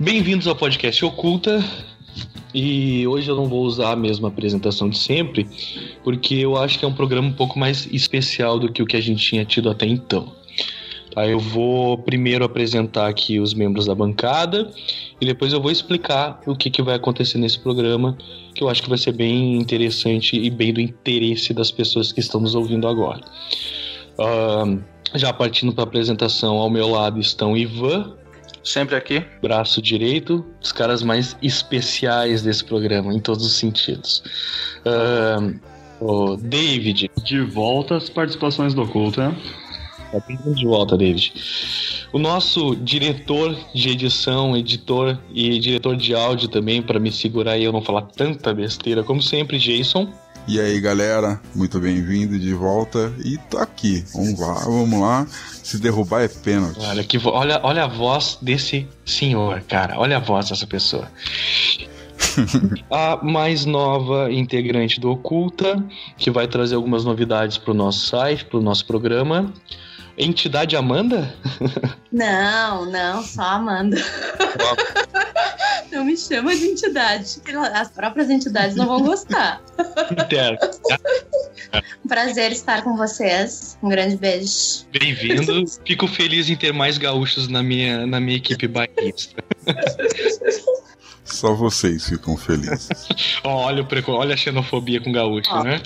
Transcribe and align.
Bem-vindos 0.00 0.46
ao 0.46 0.54
podcast 0.54 1.04
Oculta. 1.04 1.58
E 2.54 3.04
hoje 3.08 3.28
eu 3.28 3.34
não 3.34 3.46
vou 3.46 3.64
usar 3.64 3.90
a 3.90 3.96
mesma 3.96 4.28
apresentação 4.28 4.88
de 4.88 4.96
sempre, 4.96 5.48
porque 6.04 6.36
eu 6.36 6.56
acho 6.56 6.78
que 6.78 6.84
é 6.84 6.88
um 6.88 6.92
programa 6.92 7.26
um 7.26 7.32
pouco 7.32 7.58
mais 7.58 7.84
especial 7.86 8.60
do 8.60 8.70
que 8.70 8.80
o 8.80 8.86
que 8.86 8.96
a 8.96 9.00
gente 9.00 9.20
tinha 9.20 9.44
tido 9.44 9.68
até 9.68 9.86
então. 9.86 10.32
Tá, 11.12 11.26
eu 11.26 11.40
vou 11.40 11.98
primeiro 11.98 12.44
apresentar 12.44 13.08
aqui 13.08 13.40
os 13.40 13.54
membros 13.54 13.86
da 13.86 13.94
bancada 13.94 14.70
e 15.20 15.26
depois 15.26 15.52
eu 15.52 15.60
vou 15.60 15.72
explicar 15.72 16.40
o 16.46 16.54
que, 16.54 16.70
que 16.70 16.80
vai 16.80 16.94
acontecer 16.94 17.38
nesse 17.38 17.58
programa, 17.58 18.16
que 18.54 18.62
eu 18.62 18.68
acho 18.68 18.80
que 18.80 18.88
vai 18.88 18.98
ser 18.98 19.12
bem 19.12 19.56
interessante 19.56 20.36
e 20.36 20.48
bem 20.48 20.72
do 20.72 20.80
interesse 20.80 21.52
das 21.52 21.72
pessoas 21.72 22.12
que 22.12 22.20
estão 22.20 22.40
nos 22.40 22.54
ouvindo 22.54 22.86
agora. 22.86 23.20
Uh, 24.16 24.80
já 25.16 25.32
partindo 25.32 25.72
para 25.72 25.82
a 25.82 25.88
apresentação, 25.88 26.56
ao 26.56 26.70
meu 26.70 26.88
lado 26.88 27.18
estão 27.18 27.56
Ivan. 27.56 28.16
Sempre 28.68 28.96
aqui. 28.96 29.24
Braço 29.40 29.80
direito, 29.80 30.44
os 30.60 30.72
caras 30.72 31.02
mais 31.02 31.34
especiais 31.42 32.42
desse 32.42 32.62
programa, 32.62 33.14
em 33.14 33.18
todos 33.18 33.46
os 33.46 33.54
sentidos. 33.54 34.22
Uh, 34.84 35.58
o 36.04 36.36
David. 36.36 37.10
De 37.24 37.40
volta 37.40 37.96
às 37.96 38.10
participações 38.10 38.74
do 38.74 38.82
Oculta. 38.82 39.34
Tá 40.12 40.22
de 40.52 40.66
volta, 40.66 40.98
David. 40.98 41.32
O 42.12 42.18
nosso 42.18 42.76
diretor 42.76 43.56
de 43.74 43.88
edição, 43.88 44.54
editor 44.54 45.18
e 45.32 45.58
diretor 45.58 45.96
de 45.96 46.14
áudio 46.14 46.48
também, 46.48 46.82
para 46.82 47.00
me 47.00 47.10
segurar 47.10 47.56
e 47.56 47.64
eu 47.64 47.72
não 47.72 47.80
falar 47.80 48.02
tanta 48.02 48.52
besteira, 48.52 49.02
como 49.02 49.22
sempre, 49.22 49.58
Jason. 49.58 50.12
E 50.48 50.58
aí, 50.58 50.80
galera, 50.80 51.38
muito 51.54 51.78
bem-vindo 51.78 52.38
de 52.38 52.54
volta. 52.54 53.12
E 53.22 53.36
tô 53.36 53.58
aqui. 53.58 54.02
Vamos 54.14 54.40
lá, 54.40 54.54
vamos 54.64 54.98
lá. 54.98 55.26
Se 55.62 55.78
derrubar 55.78 56.22
é 56.22 56.28
pênalti. 56.28 56.80
Olha, 56.80 57.04
que 57.04 57.18
olha, 57.28 57.60
olha 57.62 57.84
a 57.84 57.86
voz 57.86 58.38
desse 58.40 58.88
senhor, 59.04 59.60
cara. 59.68 59.98
Olha 59.98 60.16
a 60.16 60.20
voz 60.20 60.48
dessa 60.48 60.66
pessoa. 60.66 61.06
a 62.90 63.22
mais 63.22 63.66
nova 63.66 64.32
integrante 64.32 64.98
do 64.98 65.10
Oculta, 65.10 65.84
que 66.16 66.30
vai 66.30 66.48
trazer 66.48 66.76
algumas 66.76 67.04
novidades 67.04 67.58
para 67.58 67.72
o 67.72 67.74
nosso 67.74 68.06
site, 68.06 68.46
para 68.46 68.58
o 68.58 68.62
nosso 68.62 68.86
programa. 68.86 69.52
Entidade 70.16 70.74
Amanda? 70.76 71.32
Não, 72.10 72.90
não, 72.90 73.22
só 73.22 73.42
Amanda. 73.42 73.98
Não 75.90 76.04
me 76.04 76.16
chama 76.16 76.54
de 76.54 76.66
entidade. 76.66 77.40
As 77.74 77.90
próprias 77.90 78.30
entidades 78.30 78.76
não 78.76 78.86
vão 78.86 79.02
gostar. 79.02 79.62
Um 82.04 82.08
prazer 82.08 82.52
estar 82.52 82.82
com 82.82 82.96
vocês. 82.96 83.78
Um 83.82 83.88
grande 83.88 84.16
beijo. 84.16 84.86
Bem-vindo. 84.92 85.64
Fico 85.86 86.06
feliz 86.06 86.48
em 86.48 86.56
ter 86.56 86.72
mais 86.72 86.98
gaúchos 86.98 87.48
na 87.48 87.62
minha, 87.62 88.06
na 88.06 88.20
minha 88.20 88.36
equipe 88.36 88.68
bairrista. 88.68 89.42
Só 91.24 91.54
vocês 91.54 92.08
ficam 92.08 92.36
felizes. 92.36 92.88
olha, 93.44 93.82
o 93.82 94.10
olha 94.12 94.34
a 94.34 94.36
xenofobia 94.36 95.00
com 95.00 95.12
gaúcho, 95.12 95.50
oh. 95.52 95.62
né? 95.62 95.82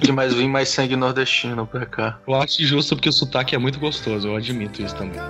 De 0.00 0.10
mais 0.10 0.32
vir 0.32 0.48
mais 0.48 0.70
sangue 0.70 0.96
nordestino 0.96 1.66
pra 1.66 1.84
cá. 1.84 2.18
Eu 2.26 2.34
acho 2.34 2.64
justo 2.64 2.96
porque 2.96 3.10
o 3.10 3.12
sotaque 3.12 3.54
é 3.54 3.58
muito 3.58 3.78
gostoso, 3.78 4.28
eu 4.28 4.36
admito 4.36 4.82
isso 4.82 4.96
também. 4.96 5.20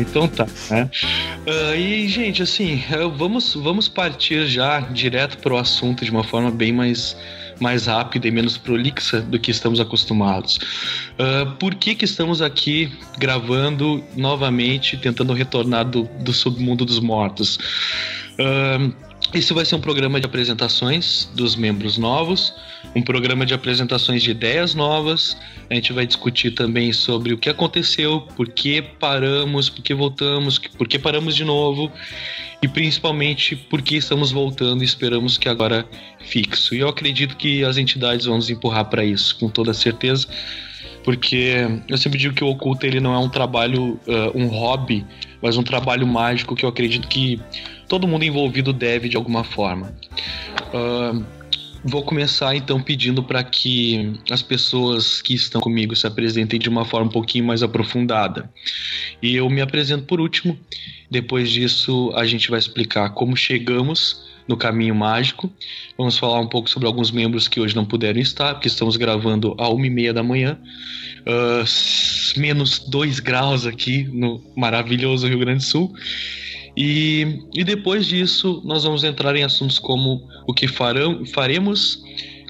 Então 0.00 0.28
tá, 0.28 0.46
né? 0.70 0.90
Uh, 1.46 1.74
e, 1.76 2.08
gente, 2.08 2.42
assim, 2.42 2.82
uh, 2.92 3.10
vamos, 3.10 3.54
vamos 3.54 3.88
partir 3.88 4.46
já 4.46 4.80
direto 4.80 5.38
para 5.38 5.54
o 5.54 5.56
assunto 5.56 6.04
de 6.04 6.10
uma 6.10 6.24
forma 6.24 6.50
bem 6.50 6.72
mais, 6.72 7.16
mais 7.60 7.86
rápida 7.86 8.28
e 8.28 8.30
menos 8.30 8.56
prolixa 8.56 9.20
do 9.20 9.38
que 9.38 9.50
estamos 9.50 9.80
acostumados. 9.80 10.58
Uh, 11.18 11.50
por 11.58 11.74
que, 11.74 11.94
que 11.94 12.04
estamos 12.04 12.40
aqui 12.40 12.92
gravando 13.18 14.02
novamente, 14.16 14.96
tentando 14.96 15.32
retornar 15.32 15.84
do, 15.84 16.04
do 16.20 16.32
submundo 16.32 16.84
dos 16.84 17.00
mortos? 17.00 17.58
Uh, 18.38 19.07
esse 19.34 19.52
vai 19.52 19.64
ser 19.64 19.74
um 19.74 19.80
programa 19.80 20.18
de 20.18 20.26
apresentações 20.26 21.28
dos 21.34 21.54
membros 21.54 21.98
novos, 21.98 22.54
um 22.96 23.02
programa 23.02 23.44
de 23.44 23.52
apresentações 23.52 24.22
de 24.22 24.30
ideias 24.30 24.74
novas. 24.74 25.36
A 25.68 25.74
gente 25.74 25.92
vai 25.92 26.06
discutir 26.06 26.52
também 26.52 26.92
sobre 26.94 27.34
o 27.34 27.38
que 27.38 27.50
aconteceu, 27.50 28.22
por 28.36 28.48
que 28.48 28.80
paramos, 28.80 29.68
por 29.68 29.82
que 29.82 29.92
voltamos, 29.92 30.58
por 30.58 30.88
que 30.88 30.98
paramos 30.98 31.36
de 31.36 31.44
novo 31.44 31.92
e 32.62 32.66
principalmente 32.66 33.54
por 33.54 33.82
que 33.82 33.96
estamos 33.96 34.32
voltando 34.32 34.82
e 34.82 34.86
esperamos 34.86 35.36
que 35.36 35.48
agora 35.48 35.86
fixo. 36.20 36.74
E 36.74 36.78
eu 36.78 36.88
acredito 36.88 37.36
que 37.36 37.62
as 37.64 37.76
entidades 37.76 38.24
vão 38.24 38.36
nos 38.36 38.48
empurrar 38.48 38.86
para 38.86 39.04
isso, 39.04 39.38
com 39.38 39.48
toda 39.48 39.74
certeza, 39.74 40.26
porque 41.04 41.66
eu 41.86 41.98
sempre 41.98 42.18
digo 42.18 42.34
que 42.34 42.42
o 42.42 42.48
oculto 42.48 42.86
ele 42.86 42.98
não 42.98 43.14
é 43.14 43.18
um 43.18 43.28
trabalho, 43.28 44.00
uh, 44.06 44.32
um 44.34 44.46
hobby, 44.46 45.04
mas 45.42 45.56
um 45.56 45.62
trabalho 45.62 46.06
mágico 46.06 46.56
que 46.56 46.64
eu 46.64 46.68
acredito 46.68 47.06
que 47.06 47.40
todo 47.88 48.06
mundo 48.06 48.24
envolvido 48.24 48.72
deve 48.72 49.08
de 49.08 49.16
alguma 49.16 49.42
forma. 49.42 49.92
Uh, 50.72 51.24
vou 51.82 52.02
começar 52.02 52.54
então 52.54 52.80
pedindo 52.80 53.22
para 53.22 53.42
que 53.42 54.12
as 54.30 54.42
pessoas 54.42 55.22
que 55.22 55.34
estão 55.34 55.60
comigo 55.60 55.96
se 55.96 56.06
apresentem 56.06 56.60
de 56.60 56.68
uma 56.68 56.84
forma 56.84 57.06
um 57.06 57.12
pouquinho 57.12 57.46
mais 57.46 57.62
aprofundada. 57.62 58.50
E 59.22 59.34
eu 59.34 59.48
me 59.48 59.60
apresento 59.60 60.04
por 60.04 60.20
último. 60.20 60.58
Depois 61.10 61.50
disso, 61.50 62.12
a 62.14 62.26
gente 62.26 62.50
vai 62.50 62.58
explicar 62.58 63.10
como 63.10 63.34
chegamos 63.36 64.28
no 64.46 64.56
caminho 64.56 64.94
mágico. 64.94 65.50
Vamos 65.96 66.18
falar 66.18 66.40
um 66.40 66.46
pouco 66.46 66.68
sobre 66.68 66.86
alguns 66.86 67.10
membros 67.10 67.48
que 67.48 67.60
hoje 67.60 67.74
não 67.74 67.84
puderam 67.84 68.20
estar, 68.20 68.54
porque 68.54 68.68
estamos 68.68 68.96
gravando 68.96 69.54
a 69.58 69.68
uma 69.68 69.86
e 69.86 69.90
meia 69.90 70.12
da 70.12 70.22
manhã. 70.22 70.58
Uh, 71.20 72.38
menos 72.40 72.78
dois 72.78 73.20
graus 73.20 73.66
aqui 73.66 74.04
no 74.04 74.42
maravilhoso 74.56 75.26
Rio 75.26 75.38
Grande 75.38 75.64
do 75.64 75.70
Sul. 75.70 75.94
E, 76.80 77.42
e 77.52 77.64
depois 77.64 78.06
disso, 78.06 78.62
nós 78.64 78.84
vamos 78.84 79.02
entrar 79.02 79.34
em 79.34 79.42
assuntos 79.42 79.80
como 79.80 80.22
o 80.46 80.54
que 80.54 80.68
farão, 80.68 81.26
faremos, 81.26 82.00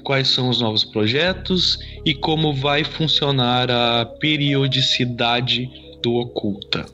quais 0.03 0.27
são 0.27 0.49
os 0.49 0.61
novos 0.61 0.83
projetos 0.83 1.79
e 2.05 2.13
como 2.13 2.53
vai 2.53 2.83
funcionar 2.83 3.71
a 3.71 4.05
periodicidade 4.05 5.67
do 6.03 6.13
Oculta. 6.13 6.85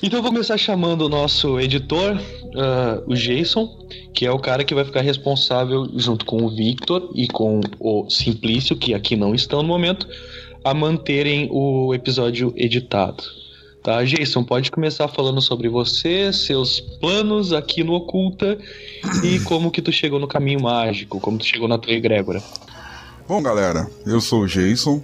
Então 0.00 0.22
vou 0.22 0.30
começar 0.30 0.56
chamando 0.56 1.02
o 1.02 1.08
nosso 1.08 1.58
editor, 1.58 2.14
uh, 2.14 3.10
o 3.10 3.14
Jason, 3.14 3.76
que 4.14 4.24
é 4.24 4.30
o 4.30 4.38
cara 4.38 4.62
que 4.62 4.72
vai 4.72 4.84
ficar 4.84 5.00
responsável, 5.00 5.90
junto 5.96 6.24
com 6.24 6.44
o 6.44 6.48
Victor 6.48 7.10
e 7.12 7.26
com 7.26 7.60
o 7.80 8.08
Simplício, 8.08 8.76
que 8.76 8.94
aqui 8.94 9.16
não 9.16 9.34
estão 9.34 9.62
no 9.62 9.68
momento, 9.68 10.06
a 10.62 10.72
manterem 10.72 11.48
o 11.50 11.92
episódio 11.92 12.54
editado. 12.56 13.24
Tá, 13.88 14.04
Jason, 14.04 14.44
pode 14.44 14.70
começar 14.70 15.08
falando 15.08 15.40
sobre 15.40 15.66
você, 15.66 16.30
seus 16.30 16.78
planos 16.78 17.54
aqui 17.54 17.82
no 17.82 17.94
Oculta 17.94 18.58
e 19.24 19.40
como 19.48 19.70
que 19.70 19.80
tu 19.80 19.90
chegou 19.90 20.20
no 20.20 20.28
caminho 20.28 20.60
mágico, 20.60 21.18
como 21.18 21.38
tu 21.38 21.46
chegou 21.46 21.66
na 21.66 21.78
tua 21.78 21.94
egrégora. 21.94 22.42
Bom, 23.26 23.42
galera, 23.42 23.90
eu 24.04 24.20
sou 24.20 24.42
o 24.42 24.46
Jason, 24.46 25.02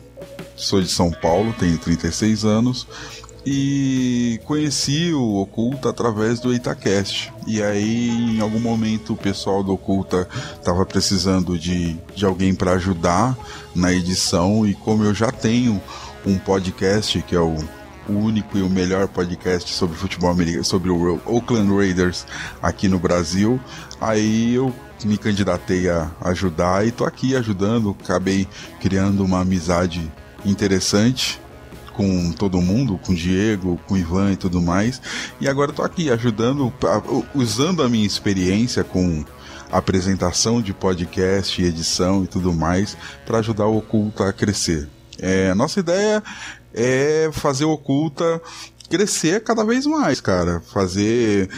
sou 0.54 0.82
de 0.82 0.88
São 0.88 1.10
Paulo, 1.10 1.54
tenho 1.58 1.78
36 1.78 2.44
anos 2.44 2.86
e 3.46 4.38
conheci 4.44 5.14
o 5.14 5.37
Oculta 5.37 5.88
através 5.88 6.38
do 6.38 6.52
Itacast. 6.52 7.32
E 7.46 7.62
aí, 7.62 8.10
em 8.10 8.40
algum 8.40 8.60
momento, 8.60 9.14
o 9.14 9.16
pessoal 9.16 9.62
do 9.62 9.72
Oculta 9.72 10.28
estava 10.58 10.84
precisando 10.84 11.58
de, 11.58 11.96
de 12.14 12.26
alguém 12.26 12.54
para 12.54 12.72
ajudar 12.72 13.34
na 13.75 13.94
edição, 13.94 14.66
e 14.66 14.75
como 14.75 15.04
eu 15.04 15.14
já 15.14 15.32
tenho 15.32 15.80
um 16.26 16.37
podcast 16.37 17.22
que 17.22 17.34
é 17.34 17.40
o 17.40 17.56
o 18.08 18.12
único 18.12 18.58
e 18.58 18.62
o 18.62 18.68
melhor 18.68 19.08
podcast 19.08 19.72
sobre 19.72 19.96
futebol 19.96 20.30
americano, 20.30 20.64
sobre 20.64 20.90
o 20.90 21.20
Oakland 21.26 21.72
Raiders 21.74 22.26
aqui 22.62 22.88
no 22.88 22.98
Brasil. 22.98 23.60
Aí 24.00 24.54
eu 24.54 24.72
me 25.04 25.18
candidatei 25.18 25.88
a 25.88 26.10
ajudar 26.22 26.86
e 26.86 26.90
tô 26.90 27.04
aqui 27.04 27.34
ajudando. 27.36 27.96
Acabei 28.02 28.46
criando 28.80 29.24
uma 29.24 29.40
amizade 29.40 30.10
interessante 30.44 31.40
com 31.92 32.32
todo 32.32 32.60
mundo, 32.60 32.98
com 32.98 33.12
o 33.12 33.16
Diego, 33.16 33.80
com 33.86 33.94
o 33.94 33.96
Ivan 33.96 34.32
e 34.32 34.36
tudo 34.36 34.60
mais. 34.60 35.00
E 35.40 35.48
agora 35.48 35.72
tô 35.72 35.82
aqui 35.82 36.10
ajudando, 36.10 36.72
usando 37.34 37.82
a 37.82 37.88
minha 37.88 38.06
experiência 38.06 38.84
com 38.84 39.24
apresentação 39.70 40.60
de 40.60 40.72
podcast, 40.72 41.62
edição 41.62 42.24
e 42.24 42.26
tudo 42.26 42.52
mais, 42.52 42.96
para 43.24 43.38
ajudar 43.38 43.66
o 43.66 43.78
Oculto 43.78 44.22
a 44.22 44.32
crescer. 44.32 44.88
É, 45.18 45.54
nossa 45.54 45.80
ideia 45.80 46.22
é 46.75 47.31
fazer 47.32 47.65
oculta 47.65 48.41
crescer 48.88 49.43
cada 49.43 49.65
vez 49.65 49.87
mais, 49.87 50.21
cara. 50.21 50.61
Fazer 50.73 51.49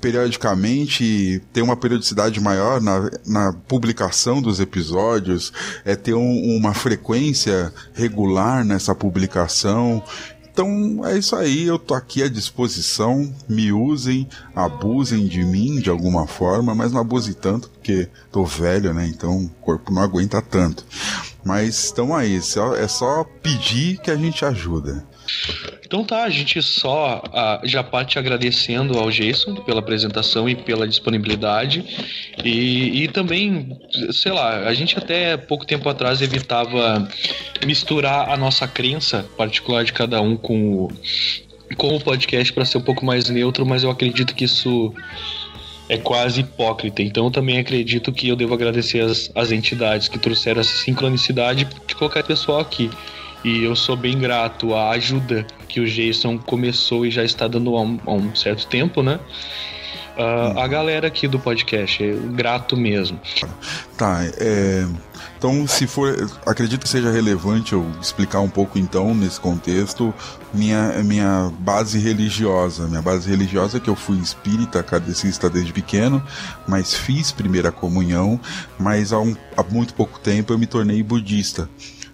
periodicamente, 0.00 1.42
ter 1.52 1.62
uma 1.62 1.76
periodicidade 1.76 2.40
maior 2.40 2.80
na, 2.80 3.10
na 3.26 3.52
publicação 3.52 4.42
dos 4.42 4.60
episódios, 4.60 5.52
é 5.84 5.94
ter 5.94 6.14
um, 6.14 6.56
uma 6.56 6.74
frequência 6.74 7.72
regular 7.94 8.64
nessa 8.64 8.94
publicação. 8.94 10.02
Então 10.52 11.00
é 11.06 11.16
isso 11.16 11.34
aí, 11.34 11.62
eu 11.64 11.78
tô 11.78 11.94
aqui 11.94 12.22
à 12.22 12.28
disposição. 12.28 13.34
Me 13.48 13.72
usem, 13.72 14.28
abusem 14.54 15.26
de 15.26 15.42
mim 15.42 15.80
de 15.80 15.88
alguma 15.88 16.26
forma, 16.26 16.74
mas 16.74 16.92
não 16.92 17.00
abuse 17.00 17.32
tanto, 17.32 17.70
porque 17.70 18.08
tô 18.30 18.44
velho, 18.44 18.92
né? 18.92 19.06
Então 19.06 19.44
o 19.44 19.48
corpo 19.62 19.92
não 19.92 20.02
aguenta 20.02 20.42
tanto. 20.42 20.84
Mas 21.42 21.84
estão 21.84 22.14
aí, 22.14 22.36
é 22.76 22.88
só 22.88 23.24
pedir 23.42 23.98
que 24.00 24.10
a 24.10 24.16
gente 24.16 24.44
ajuda. 24.44 25.04
Então 25.84 26.04
tá, 26.04 26.24
a 26.24 26.30
gente 26.30 26.62
só 26.62 27.22
uh, 27.26 27.68
já 27.68 27.82
parte 27.82 28.18
agradecendo 28.18 28.98
ao 28.98 29.10
Jason 29.10 29.56
pela 29.56 29.80
apresentação 29.80 30.48
e 30.48 30.54
pela 30.54 30.88
disponibilidade. 30.88 31.84
E, 32.42 33.02
e 33.02 33.08
também, 33.08 33.78
sei 34.10 34.32
lá, 34.32 34.66
a 34.66 34.74
gente 34.74 34.96
até 34.96 35.36
pouco 35.36 35.66
tempo 35.66 35.88
atrás 35.88 36.22
evitava 36.22 37.06
misturar 37.66 38.30
a 38.30 38.36
nossa 38.36 38.66
crença 38.66 39.26
particular 39.36 39.84
de 39.84 39.92
cada 39.92 40.20
um 40.20 40.36
com 40.36 40.84
o, 40.84 40.92
com 41.76 41.94
o 41.94 42.00
podcast 42.00 42.52
para 42.52 42.64
ser 42.64 42.78
um 42.78 42.82
pouco 42.82 43.04
mais 43.04 43.28
neutro, 43.28 43.66
mas 43.66 43.82
eu 43.82 43.90
acredito 43.90 44.34
que 44.34 44.44
isso 44.44 44.94
é 45.88 45.98
quase 45.98 46.40
hipócrita. 46.40 47.02
Então 47.02 47.26
eu 47.26 47.30
também 47.30 47.58
acredito 47.58 48.12
que 48.12 48.28
eu 48.28 48.36
devo 48.36 48.54
agradecer 48.54 49.00
as, 49.00 49.30
as 49.34 49.52
entidades 49.52 50.08
que 50.08 50.18
trouxeram 50.18 50.60
essa 50.60 50.74
sincronicidade 50.74 51.68
de 51.86 51.94
colocar 51.94 52.20
o 52.20 52.24
pessoal 52.24 52.60
aqui. 52.60 52.90
E 53.44 53.64
eu 53.64 53.74
sou 53.74 53.96
bem 53.96 54.18
grato 54.18 54.74
à 54.74 54.90
ajuda 54.90 55.44
que 55.68 55.80
o 55.80 55.86
Jason 55.86 56.38
começou 56.38 57.04
e 57.04 57.10
já 57.10 57.24
está 57.24 57.48
dando 57.48 57.76
há 57.76 57.82
um, 57.82 57.98
há 58.06 58.12
um 58.12 58.34
certo 58.34 58.66
tempo, 58.66 59.02
né? 59.02 59.18
Uh, 60.16 60.58
a 60.58 60.68
galera 60.68 61.06
aqui 61.06 61.26
do 61.26 61.38
podcast, 61.38 62.02
grato 62.34 62.76
mesmo. 62.76 63.18
Tá, 63.96 64.20
é, 64.36 64.86
então 65.38 65.66
se 65.66 65.86
for, 65.86 66.30
acredito 66.44 66.82
que 66.82 66.88
seja 66.88 67.10
relevante 67.10 67.72
eu 67.72 67.90
explicar 68.00 68.40
um 68.40 68.48
pouco 68.48 68.78
então 68.78 69.14
nesse 69.14 69.40
contexto 69.40 70.12
minha 70.52 71.02
minha 71.02 71.50
base 71.58 71.98
religiosa. 71.98 72.86
Minha 72.88 73.00
base 73.00 73.28
religiosa 73.28 73.78
é 73.78 73.80
que 73.80 73.88
eu 73.88 73.96
fui 73.96 74.18
espírita, 74.18 74.82
kardecista 74.82 75.48
desde 75.48 75.72
pequeno, 75.72 76.22
mas 76.68 76.94
fiz 76.94 77.32
primeira 77.32 77.72
comunhão, 77.72 78.38
mas 78.78 79.14
há, 79.14 79.18
um, 79.18 79.34
há 79.56 79.62
muito 79.62 79.94
pouco 79.94 80.20
tempo 80.20 80.52
eu 80.52 80.58
me 80.58 80.66
tornei 80.66 81.02
budista 81.02 81.68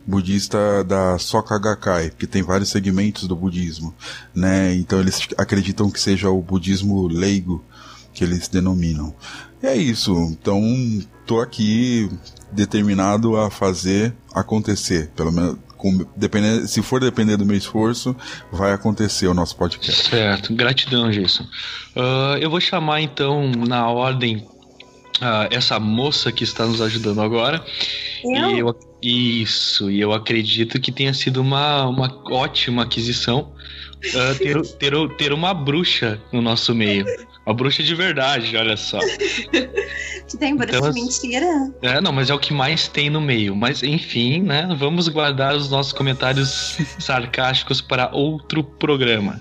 budista 0.09 0.83
da 0.83 1.19
Soka 1.19 1.59
Gakkai, 1.59 2.11
que 2.11 2.27
tem 2.27 2.43
vários 2.43 2.71
segmentos 2.71 3.29
do 3.29 3.37
budismo, 3.37 3.95
né? 4.35 4.75
Então 4.75 4.99
eles 4.99 5.29
acreditam 5.37 5.91
que 5.91 6.01
seja 6.01 6.31
o 6.31 6.41
budismo 6.41 7.07
leigo 7.07 7.63
que 8.15 8.25
eles 8.25 8.49
denominam. 8.49 9.15
E 9.63 9.67
é 9.67 9.77
isso. 9.77 10.15
Então 10.33 10.63
tô 11.27 11.41
aqui 11.41 12.11
determinado 12.51 13.37
a 13.37 13.51
fazer 13.51 14.15
acontecer, 14.35 15.11
pelo 15.15 15.31
menos 15.31 15.59
com, 15.77 16.05
se 16.67 16.83
for 16.83 17.01
depender 17.01 17.37
do 17.37 17.47
meu 17.47 17.57
esforço, 17.57 18.17
vai 18.51 18.73
acontecer 18.73 19.29
o 19.29 19.35
nosso 19.35 19.55
podcast. 19.57 20.11
Certo, 20.11 20.53
gratidão, 20.55 21.09
Jason. 21.11 21.45
Uh, 21.95 22.37
eu 22.41 22.51
vou 22.51 22.61
chamar 22.61 23.01
então 23.01 23.49
na 23.53 23.89
ordem 23.89 24.45
uh, 25.21 25.49
essa 25.51 25.79
moça 25.79 26.33
que 26.33 26.45
está 26.45 26.67
nos 26.67 26.81
ajudando 26.81 27.21
agora. 27.21 27.65
Eu? 28.25 28.51
E 28.51 28.59
eu 28.59 28.89
isso, 29.01 29.91
e 29.91 30.01
eu 30.01 30.13
acredito 30.13 30.81
que 30.81 30.91
tenha 30.91 31.15
sido 31.15 31.41
uma, 31.41 31.87
uma 31.87 32.21
ótima 32.31 32.83
aquisição 32.83 33.53
uh, 33.99 34.35
ter, 34.39 34.61
ter, 34.77 35.17
ter 35.17 35.33
uma 35.33 35.55
bruxa 35.55 36.21
no 36.33 36.43
nosso 36.43 36.75
meio. 36.75 37.05
Uma 37.47 37.55
bruxa 37.55 37.83
de 37.83 37.95
verdade, 37.95 38.57
olha 38.57 38.77
só. 38.77 38.99
que 38.99 40.37
tem 40.37 40.57
bruxa 40.57 40.77
então, 40.77 40.91
de 40.91 41.01
mentira? 41.01 41.73
É, 41.81 42.01
não, 42.01 42.13
mas 42.13 42.29
é 42.29 42.35
o 42.35 42.39
que 42.39 42.53
mais 42.53 42.89
tem 42.89 43.09
no 43.09 43.21
meio. 43.21 43.55
Mas 43.55 43.83
enfim, 43.83 44.43
né? 44.43 44.69
Vamos 44.77 45.09
guardar 45.09 45.55
os 45.55 45.71
nossos 45.71 45.93
comentários 45.93 46.77
sarcásticos 46.99 47.81
para 47.81 48.11
outro 48.13 48.63
programa. 48.63 49.41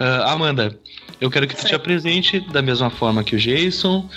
Uh, 0.00 0.22
Amanda, 0.24 0.76
eu 1.20 1.30
quero 1.30 1.46
que 1.46 1.54
tu 1.54 1.64
te 1.66 1.74
apresente 1.74 2.40
da 2.40 2.62
mesma 2.62 2.90
forma 2.90 3.22
que 3.22 3.36
o 3.36 3.38
Jason. 3.38 4.08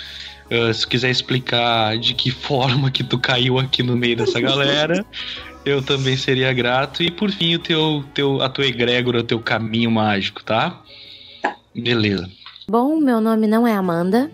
Uh, 0.50 0.72
se 0.72 0.86
quiser 0.86 1.10
explicar 1.10 1.98
de 1.98 2.14
que 2.14 2.30
forma 2.30 2.90
que 2.90 3.04
tu 3.04 3.18
caiu 3.18 3.58
aqui 3.58 3.82
no 3.82 3.96
meio 3.96 4.16
dessa 4.16 4.40
galera, 4.40 5.04
eu 5.64 5.82
também 5.82 6.16
seria 6.16 6.52
grato. 6.52 7.02
E 7.02 7.10
por 7.10 7.30
fim, 7.30 7.54
o 7.54 7.58
teu, 7.58 8.04
teu, 8.14 8.40
a 8.40 8.48
tua 8.48 8.66
egrégora, 8.66 9.20
o 9.20 9.22
teu 9.22 9.40
caminho 9.40 9.90
mágico, 9.90 10.42
tá? 10.42 10.82
Tá. 11.42 11.56
Beleza. 11.74 12.28
Bom, 12.70 12.98
meu 12.98 13.20
nome 13.20 13.46
não 13.46 13.66
é 13.66 13.72
Amanda, 13.72 14.30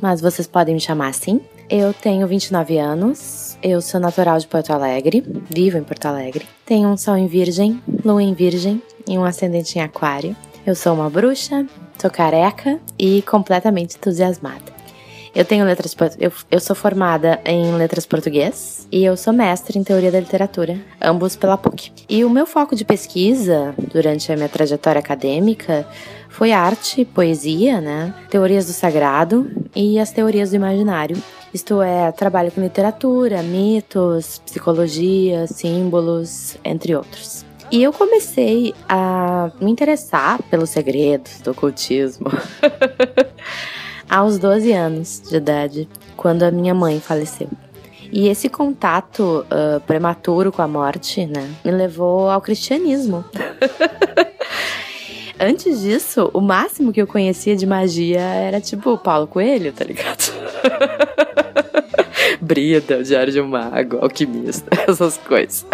mas 0.00 0.20
vocês 0.20 0.46
podem 0.46 0.74
me 0.74 0.80
chamar 0.80 1.08
assim. 1.08 1.40
Eu 1.70 1.94
tenho 1.94 2.26
29 2.26 2.78
anos, 2.78 3.56
eu 3.62 3.80
sou 3.80 3.98
natural 3.98 4.38
de 4.38 4.46
Porto 4.46 4.70
Alegre, 4.72 5.24
vivo 5.48 5.78
em 5.78 5.82
Porto 5.82 6.06
Alegre. 6.06 6.46
Tenho 6.66 6.88
um 6.88 6.96
sol 6.96 7.16
em 7.16 7.26
virgem, 7.26 7.80
lua 8.04 8.22
em 8.22 8.34
virgem 8.34 8.82
e 9.08 9.16
um 9.16 9.24
ascendente 9.24 9.78
em 9.78 9.82
aquário. 9.82 10.36
Eu 10.66 10.74
sou 10.74 10.94
uma 10.94 11.08
bruxa, 11.08 11.66
sou 11.98 12.10
careca 12.10 12.78
e 12.98 13.22
completamente 13.22 13.96
entusiasmada. 13.96 14.71
Eu 15.34 15.46
tenho 15.46 15.64
letras. 15.64 15.96
Eu, 16.18 16.30
eu 16.50 16.60
sou 16.60 16.76
formada 16.76 17.40
em 17.44 17.74
letras 17.74 18.04
português 18.04 18.86
e 18.92 19.02
eu 19.02 19.16
sou 19.16 19.32
mestre 19.32 19.78
em 19.78 19.82
teoria 19.82 20.12
da 20.12 20.20
literatura, 20.20 20.78
ambos 21.00 21.36
pela 21.36 21.56
PUC. 21.56 21.90
E 22.08 22.22
o 22.22 22.28
meu 22.28 22.46
foco 22.46 22.76
de 22.76 22.84
pesquisa 22.84 23.74
durante 23.92 24.30
a 24.30 24.36
minha 24.36 24.48
trajetória 24.48 24.98
acadêmica 24.98 25.86
foi 26.28 26.52
arte, 26.52 27.06
poesia, 27.06 27.80
né? 27.80 28.14
Teorias 28.28 28.66
do 28.66 28.72
sagrado 28.72 29.50
e 29.74 29.98
as 29.98 30.10
teorias 30.12 30.50
do 30.50 30.56
imaginário. 30.56 31.16
Isto 31.52 31.80
é, 31.80 32.12
trabalho 32.12 32.50
com 32.52 32.60
literatura, 32.60 33.42
mitos, 33.42 34.38
psicologia, 34.44 35.46
símbolos, 35.46 36.58
entre 36.62 36.94
outros. 36.94 37.44
E 37.70 37.82
eu 37.82 37.90
comecei 37.90 38.74
a 38.86 39.50
me 39.58 39.70
interessar 39.70 40.42
pelos 40.50 40.68
segredos 40.68 41.40
do 41.40 41.52
ocultismo 41.52 42.26
aos 44.12 44.38
12 44.38 44.70
anos 44.72 45.22
de 45.26 45.36
idade, 45.36 45.88
quando 46.18 46.42
a 46.42 46.50
minha 46.50 46.74
mãe 46.74 47.00
faleceu. 47.00 47.48
E 48.12 48.28
esse 48.28 48.46
contato 48.50 49.46
uh, 49.46 49.80
prematuro 49.86 50.52
com 50.52 50.60
a 50.60 50.68
morte, 50.68 51.24
né, 51.24 51.48
me 51.64 51.70
levou 51.70 52.28
ao 52.28 52.42
cristianismo. 52.42 53.24
Antes 55.40 55.80
disso, 55.80 56.30
o 56.34 56.42
máximo 56.42 56.92
que 56.92 57.00
eu 57.00 57.06
conhecia 57.06 57.56
de 57.56 57.64
magia 57.64 58.20
era 58.20 58.60
tipo 58.60 58.90
o 58.90 58.98
Paulo 58.98 59.26
Coelho, 59.26 59.72
tá 59.72 59.82
ligado? 59.82 60.30
Brida, 62.38 62.98
o 62.98 63.02
Diário 63.02 63.32
de 63.32 63.40
um 63.40 63.48
Mago, 63.48 63.96
Alquimista, 64.02 64.68
essas 64.86 65.16
coisas. 65.16 65.64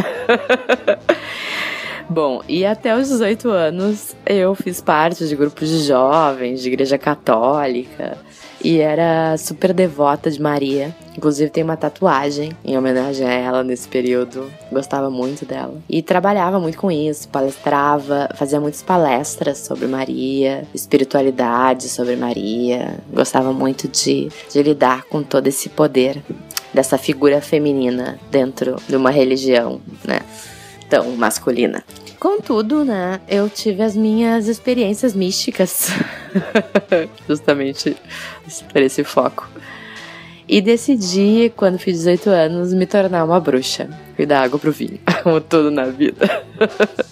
Bom, 2.08 2.40
e 2.48 2.64
até 2.64 2.96
os 2.96 3.08
18 3.08 3.50
anos 3.50 4.16
eu 4.24 4.54
fiz 4.54 4.80
parte 4.80 5.26
de 5.26 5.34
grupos 5.34 5.68
de 5.68 5.80
jovens, 5.80 6.62
de 6.62 6.68
igreja 6.68 6.96
católica, 6.96 8.16
e 8.62 8.78
era 8.78 9.36
super 9.36 9.72
devota 9.72 10.30
de 10.30 10.40
Maria. 10.40 10.94
Inclusive 11.16 11.50
tem 11.50 11.64
uma 11.64 11.76
tatuagem 11.76 12.52
em 12.64 12.78
homenagem 12.78 13.26
a 13.26 13.32
ela 13.32 13.64
nesse 13.64 13.88
período. 13.88 14.50
Gostava 14.70 15.10
muito 15.10 15.44
dela. 15.44 15.74
E 15.88 16.02
trabalhava 16.02 16.60
muito 16.60 16.78
com 16.78 16.90
isso, 16.90 17.28
palestrava, 17.28 18.28
fazia 18.34 18.60
muitas 18.60 18.82
palestras 18.82 19.58
sobre 19.58 19.86
Maria, 19.86 20.64
espiritualidade 20.74 21.88
sobre 21.88 22.16
Maria. 22.16 22.98
Gostava 23.12 23.52
muito 23.52 23.88
de, 23.88 24.28
de 24.50 24.62
lidar 24.62 25.04
com 25.04 25.22
todo 25.22 25.46
esse 25.46 25.68
poder 25.68 26.22
dessa 26.72 26.98
figura 26.98 27.40
feminina 27.40 28.18
dentro 28.30 28.76
de 28.88 28.94
uma 28.94 29.10
religião, 29.10 29.80
né? 30.04 30.20
tão 30.88 31.16
masculina. 31.16 31.84
Contudo, 32.18 32.84
né, 32.84 33.20
eu 33.28 33.48
tive 33.48 33.82
as 33.82 33.96
minhas 33.96 34.48
experiências 34.48 35.14
místicas, 35.14 35.88
justamente 37.28 37.96
por 38.72 38.82
esse 38.82 39.04
foco. 39.04 39.48
E 40.48 40.60
decidi, 40.60 41.52
quando 41.54 41.78
fiz 41.78 41.98
18 41.98 42.30
anos, 42.30 42.74
me 42.74 42.86
tornar 42.86 43.24
uma 43.24 43.38
bruxa 43.38 43.88
e 44.18 44.26
dar 44.26 44.42
água 44.42 44.58
pro 44.58 44.72
vinho, 44.72 44.98
como 45.22 45.40
tudo 45.40 45.70
na 45.70 45.84
vida. 45.84 46.42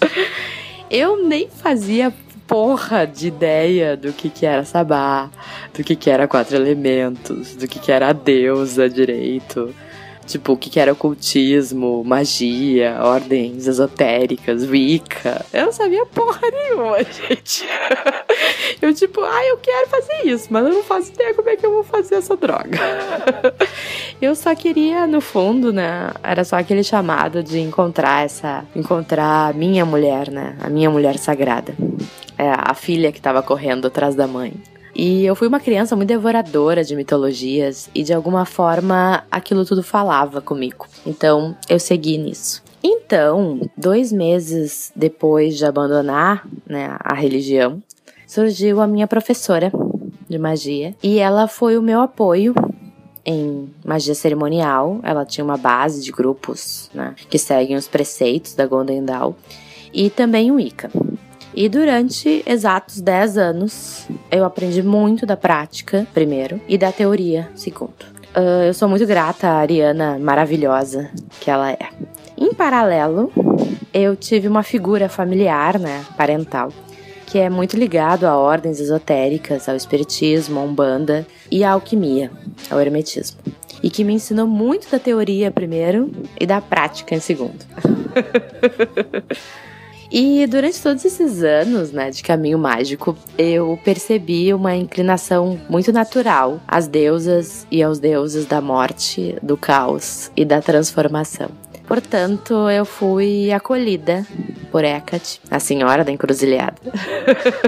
eu 0.91 1.23
nem 1.23 1.47
fazia 1.47 2.13
porra 2.45 3.05
de 3.05 3.27
ideia 3.27 3.95
do 3.95 4.11
que, 4.11 4.29
que 4.29 4.45
era 4.45 4.65
sabá, 4.65 5.29
do 5.73 5.83
que, 5.83 5.95
que 5.95 6.09
era 6.09 6.27
quatro 6.27 6.55
elementos, 6.55 7.55
do 7.55 7.67
que, 7.67 7.79
que 7.79 7.91
era 7.91 8.09
a 8.09 8.13
deusa 8.13 8.89
direito 8.89 9.73
Tipo, 10.27 10.53
o 10.53 10.57
que 10.57 10.77
era 10.77 10.91
ocultismo, 10.91 12.03
magia, 12.03 12.99
ordens 13.01 13.65
esotéricas, 13.65 14.65
Wicca. 14.65 15.45
Eu 15.53 15.67
não 15.67 15.71
sabia 15.71 16.05
porra 16.05 16.41
nenhuma, 16.51 16.97
gente. 17.01 17.65
Eu, 18.81 18.93
tipo, 18.93 19.21
ah, 19.21 19.45
eu 19.45 19.57
quero 19.57 19.87
fazer 19.87 20.27
isso, 20.27 20.47
mas 20.49 20.65
eu 20.65 20.73
não 20.73 20.83
faço 20.83 21.13
ideia 21.13 21.33
como 21.33 21.49
é 21.49 21.55
que 21.55 21.65
eu 21.65 21.71
vou 21.71 21.83
fazer 21.83 22.15
essa 22.15 22.35
droga. 22.35 22.77
Eu 24.19 24.35
só 24.35 24.55
queria, 24.55 25.05
no 25.05 25.21
fundo, 25.21 25.71
né? 25.71 26.11
Era 26.23 26.43
só 26.43 26.55
aquele 26.55 26.83
chamado 26.83 27.43
de 27.43 27.59
encontrar 27.59 28.25
essa. 28.25 28.65
Encontrar 28.75 29.49
a 29.49 29.53
minha 29.53 29.85
mulher, 29.85 30.31
né? 30.31 30.57
A 30.59 30.69
minha 30.69 30.89
mulher 30.89 31.19
sagrada. 31.19 31.75
É, 32.35 32.51
a 32.51 32.73
filha 32.73 33.11
que 33.11 33.21
tava 33.21 33.43
correndo 33.43 33.85
atrás 33.85 34.15
da 34.15 34.25
mãe. 34.25 34.53
E 34.97 35.23
eu 35.23 35.35
fui 35.35 35.47
uma 35.47 35.59
criança 35.59 35.95
muito 35.95 36.09
devoradora 36.09 36.83
de 36.83 36.95
mitologias 36.95 37.87
e 37.93 38.01
de 38.01 38.11
alguma 38.11 38.45
forma 38.45 39.23
aquilo 39.29 39.63
tudo 39.63 39.83
falava 39.83 40.41
comigo. 40.41 40.87
Então 41.05 41.55
eu 41.69 41.79
segui 41.79 42.17
nisso. 42.17 42.63
Então, 42.83 43.61
dois 43.77 44.11
meses 44.11 44.91
depois 44.95 45.55
de 45.55 45.65
abandonar 45.65 46.47
né, 46.65 46.97
a 46.99 47.13
religião, 47.13 47.81
surgiu 48.25 48.81
a 48.81 48.87
minha 48.87 49.05
professora 49.05 49.71
de 50.27 50.39
magia 50.39 50.95
e 51.03 51.19
ela 51.19 51.47
foi 51.47 51.77
o 51.77 51.81
meu 51.81 52.01
apoio 52.01 52.55
em 53.23 53.69
magia 53.85 54.15
cerimonial. 54.15 54.99
Ela 55.03 55.25
tinha 55.25 55.45
uma 55.45 55.57
base 55.57 56.03
de 56.03 56.11
grupos 56.11 56.89
né, 56.91 57.13
que 57.29 57.37
seguem 57.37 57.75
os 57.75 57.87
preceitos 57.87 58.55
da 58.55 58.65
Golden 58.65 59.05
Dawn 59.05 59.35
e 59.93 60.09
também 60.09 60.49
o 60.49 60.55
Wicca. 60.55 60.89
E 61.57 61.67
durante 61.67 62.43
exatos 62.45 63.01
10 63.01 63.35
anos, 63.35 64.07
eu 64.29 64.45
aprendi 64.45 64.83
muito 64.83 65.25
da 65.25 65.35
prática, 65.35 66.05
primeiro, 66.13 66.61
e 66.67 66.77
da 66.77 66.91
teoria, 66.91 67.49
segundo. 67.55 68.05
Uh, 68.35 68.65
eu 68.67 68.73
sou 68.75 68.87
muito 68.87 69.07
grata 69.07 69.47
à 69.47 69.55
Ariana 69.55 70.19
maravilhosa 70.19 71.09
que 71.41 71.49
ela 71.49 71.71
é. 71.71 71.89
Em 72.37 72.53
paralelo, 72.53 73.31
eu 73.91 74.15
tive 74.15 74.47
uma 74.47 74.61
figura 74.61 75.09
familiar, 75.09 75.79
né, 75.79 76.05
parental, 76.15 76.71
que 77.25 77.39
é 77.39 77.49
muito 77.49 77.75
ligado 77.75 78.25
a 78.25 78.37
ordens 78.37 78.79
esotéricas, 78.79 79.67
ao 79.67 79.75
espiritismo, 79.75 80.59
à 80.59 80.61
umbanda 80.61 81.25
e 81.49 81.63
à 81.63 81.71
alquimia, 81.71 82.29
ao 82.69 82.79
hermetismo. 82.79 83.39
E 83.81 83.89
que 83.89 84.03
me 84.03 84.13
ensinou 84.13 84.45
muito 84.45 84.91
da 84.91 84.99
teoria 84.99 85.49
primeiro 85.49 86.11
e 86.39 86.45
da 86.45 86.61
prática 86.61 87.15
em 87.15 87.19
segundo. 87.19 87.65
E 90.11 90.45
durante 90.47 90.81
todos 90.81 91.03
esses 91.03 91.43
anos, 91.43 91.91
né, 91.91 92.09
de 92.09 92.23
caminho 92.23 92.57
mágico, 92.57 93.17
eu 93.37 93.77
percebi 93.83 94.53
uma 94.53 94.75
inclinação 94.75 95.59
muito 95.69 95.91
natural 95.91 96.61
às 96.67 96.87
deusas 96.87 97.67
e 97.69 97.83
aos 97.83 97.99
deuses 97.99 98.45
da 98.45 98.61
morte, 98.61 99.35
do 99.41 99.57
caos 99.57 100.31
e 100.35 100.45
da 100.45 100.61
transformação. 100.61 101.49
Portanto, 101.87 102.69
eu 102.69 102.85
fui 102.85 103.51
acolhida 103.51 104.25
por 104.71 104.83
Hecate, 104.83 105.39
a 105.49 105.59
senhora 105.59 106.03
da 106.03 106.11
encruzilhada, 106.11 106.75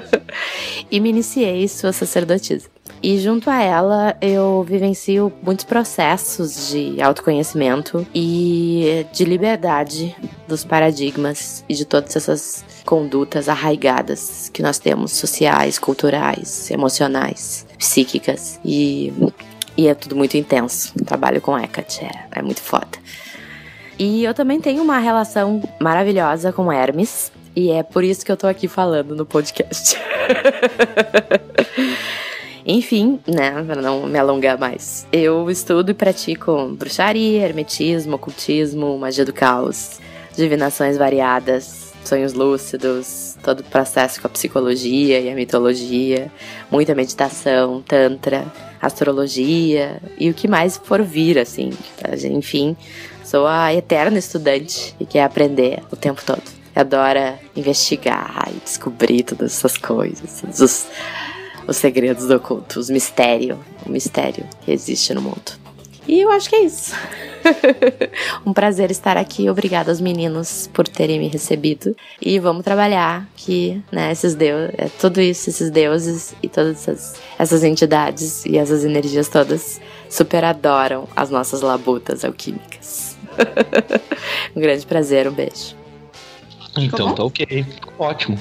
e 0.91 1.00
me 1.00 1.10
iniciei 1.10 1.65
sua 1.69 1.93
sacerdotisa. 1.93 2.67
E 3.01 3.18
junto 3.18 3.50
a 3.50 3.62
ela, 3.62 4.18
eu 4.22 4.62
vivencio 4.63 5.32
muitos 5.41 5.63
processos 5.63 6.70
de 6.70 7.01
autoconhecimento 7.01 8.06
e 8.13 9.06
de 9.13 9.24
liberdade 9.24 10.15
dos 10.48 10.65
paradigmas 10.65 11.63
e 11.70 11.74
de 11.74 11.86
todas 11.86 12.15
essas 12.15 12.65
condutas 12.86 13.48
arraigadas 13.48 14.50
que 14.50 14.62
nós 14.62 14.79
temos, 14.79 15.13
sociais, 15.13 15.79
culturais, 15.79 16.70
emocionais, 16.70 17.65
psíquicas. 17.77 18.60
E, 18.65 19.13
e 19.77 19.88
é 19.88 19.96
tudo 19.96 20.15
muito 20.15 20.36
intenso. 20.36 20.94
trabalho 21.06 21.39
com 21.39 21.58
Hecate 21.58 22.03
é, 22.03 22.25
é 22.32 22.41
muito 22.41 22.62
foda. 22.62 23.00
E 23.98 24.25
eu 24.25 24.34
também 24.34 24.60
tenho 24.60 24.84
uma 24.84 25.00
relação 25.00 25.62
maravilhosa 25.79 26.51
com 26.51 26.72
Hermes. 26.72 27.32
E 27.56 27.72
é 27.72 27.82
por 27.82 28.03
isso 28.03 28.25
que 28.25 28.32
eu 28.32 28.38
tô 28.38 28.48
aqui 28.48 28.68
falando 28.68 29.15
no 29.15 29.25
podcast. 29.25 29.98
Enfim, 32.66 33.20
né, 33.28 33.63
para 33.63 33.82
não 33.82 34.06
me 34.06 34.18
alongar 34.18 34.58
mais. 34.58 35.08
Eu 35.12 35.50
estudo 35.50 35.92
e 35.92 35.94
pratico 35.94 36.70
bruxaria, 36.78 37.46
hermetismo, 37.46 38.16
ocultismo, 38.16 38.98
magia 38.98 39.25
do 39.25 39.34
caos, 39.34 40.00
divinações 40.36 40.98
variadas, 40.98 41.94
sonhos 42.04 42.34
lúcidos, 42.34 43.38
todo 43.44 43.62
o 43.62 43.63
processo 43.63 44.22
com 44.22 44.28
a 44.28 44.30
psicologia 44.30 45.20
e 45.20 45.30
a 45.30 45.36
mitologia, 45.36 46.32
muita 46.72 46.96
meditação, 46.96 47.82
tantra, 47.82 48.46
astrologia 48.82 50.01
e 50.18 50.30
o 50.30 50.34
que 50.34 50.48
mais 50.48 50.78
for 50.78 51.01
vir, 51.04 51.38
assim. 51.38 51.72
Enfim, 52.32 52.75
sou 53.24 53.46
a 53.46 53.74
eterna 53.74 54.18
estudante 54.18 54.96
e 55.00 55.06
quer 55.06 55.24
aprender 55.24 55.82
o 55.92 55.96
tempo 55.96 56.22
todo. 56.25 56.44
Adora 56.75 57.38
investigar 57.56 58.48
e 58.50 58.60
descobrir 58.63 59.24
todas 59.24 59.58
essas 59.58 59.78
coisas, 59.78 60.44
os 60.44 60.88
os 61.70 61.78
segredos 61.78 62.28
do 62.28 62.36
oculto, 62.36 62.80
os 62.80 62.90
mistérios, 62.90 63.58
o 63.86 63.92
mistério 63.92 64.46
que 64.62 64.72
existe 64.72 65.14
no 65.14 65.22
mundo. 65.22 65.60
E 66.08 66.22
eu 66.22 66.32
acho 66.32 66.50
que 66.50 66.56
é 66.56 66.64
isso. 66.64 66.92
um 68.44 68.52
prazer 68.52 68.90
estar 68.90 69.16
aqui. 69.16 69.48
Obrigada 69.48 69.92
aos 69.92 70.02
meninos 70.02 70.68
por 70.74 70.88
terem 70.88 71.20
me 71.20 71.28
recebido. 71.28 71.96
E 72.20 72.40
vamos 72.40 72.64
trabalhar 72.64 73.30
que, 73.36 73.80
né, 73.92 74.12
esses 74.12 74.34
deuses, 74.34 74.74
é, 74.76 74.90
tudo 75.00 75.22
isso, 75.22 75.52
esses 75.52 75.70
deuses 75.70 76.34
e 76.42 76.50
todas 76.50 76.78
essas, 76.78 77.22
essas 77.38 77.64
entidades 77.64 78.44
e 78.44 78.58
essas 78.58 78.84
energias 78.84 79.30
todas 79.30 79.80
super 80.10 80.44
adoram 80.44 81.08
as 81.16 81.30
nossas 81.30 81.62
labutas 81.62 82.26
alquímicas. 82.26 83.16
um 84.56 84.60
grande 84.60 84.88
prazer, 84.88 85.28
um 85.28 85.32
beijo. 85.32 85.76
Então 86.76 87.14
tá 87.14 87.24
ok. 87.24 87.64
Ótimo. 88.00 88.40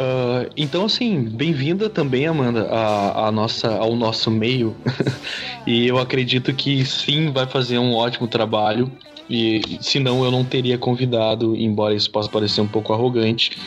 Uh, 0.00 0.48
então, 0.56 0.86
assim, 0.86 1.24
bem-vinda 1.24 1.90
também, 1.90 2.26
Amanda, 2.26 2.66
a, 2.70 3.26
a, 3.26 3.32
nossa, 3.32 3.68
ao 3.76 3.94
nosso 3.94 4.30
meio. 4.30 4.74
e 5.66 5.86
eu 5.86 5.98
acredito 5.98 6.54
que 6.54 6.86
sim, 6.86 7.30
vai 7.30 7.46
fazer 7.46 7.78
um 7.78 7.92
ótimo 7.92 8.26
trabalho. 8.26 8.90
E 9.28 9.60
senão 9.82 10.24
eu 10.24 10.30
não 10.30 10.42
teria 10.42 10.78
convidado, 10.78 11.54
embora 11.54 11.94
isso 11.94 12.10
possa 12.10 12.30
parecer 12.30 12.62
um 12.62 12.66
pouco 12.66 12.94
arrogante. 12.94 13.58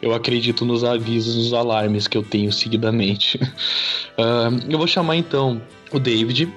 Eu 0.00 0.14
acredito 0.14 0.64
nos 0.64 0.84
avisos, 0.84 1.34
nos 1.34 1.52
alarmes 1.52 2.06
que 2.06 2.16
eu 2.16 2.22
tenho 2.22 2.52
seguidamente. 2.52 3.36
Uh, 4.16 4.62
eu 4.70 4.78
vou 4.78 4.86
chamar 4.86 5.16
então 5.16 5.60
o 5.92 5.98
David, 5.98 6.48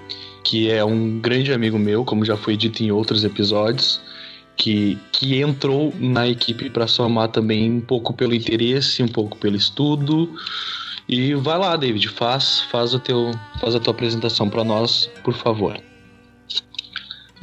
que 0.44 0.70
é 0.70 0.86
um 0.86 1.20
grande 1.20 1.52
amigo 1.52 1.80
meu, 1.80 2.06
como 2.06 2.24
já 2.24 2.38
foi 2.38 2.56
dito 2.56 2.84
em 2.84 2.92
outros 2.92 3.24
episódios 3.24 4.00
que, 4.56 4.98
que 5.12 5.42
entrou 5.42 5.94
na 6.00 6.28
equipe 6.28 6.70
para 6.70 6.88
somar 6.88 7.30
também 7.30 7.72
um 7.72 7.82
pouco 7.82 8.14
pelo 8.14 8.34
interesse, 8.34 9.04
um 9.04 9.08
pouco 9.08 9.38
pelo 9.38 9.56
estudo. 9.56 10.30
E 11.08 11.34
vai 11.36 11.58
lá, 11.58 11.76
David, 11.76 12.08
faz, 12.10 12.62
faz, 12.72 12.94
o 12.94 13.00
teu, 13.00 13.32
faz 13.60 13.76
a 13.76 13.80
tua 13.80 13.92
apresentação 13.92 14.50
para 14.50 14.64
nós, 14.64 15.10
por 15.24 15.34
favor. 15.34 15.78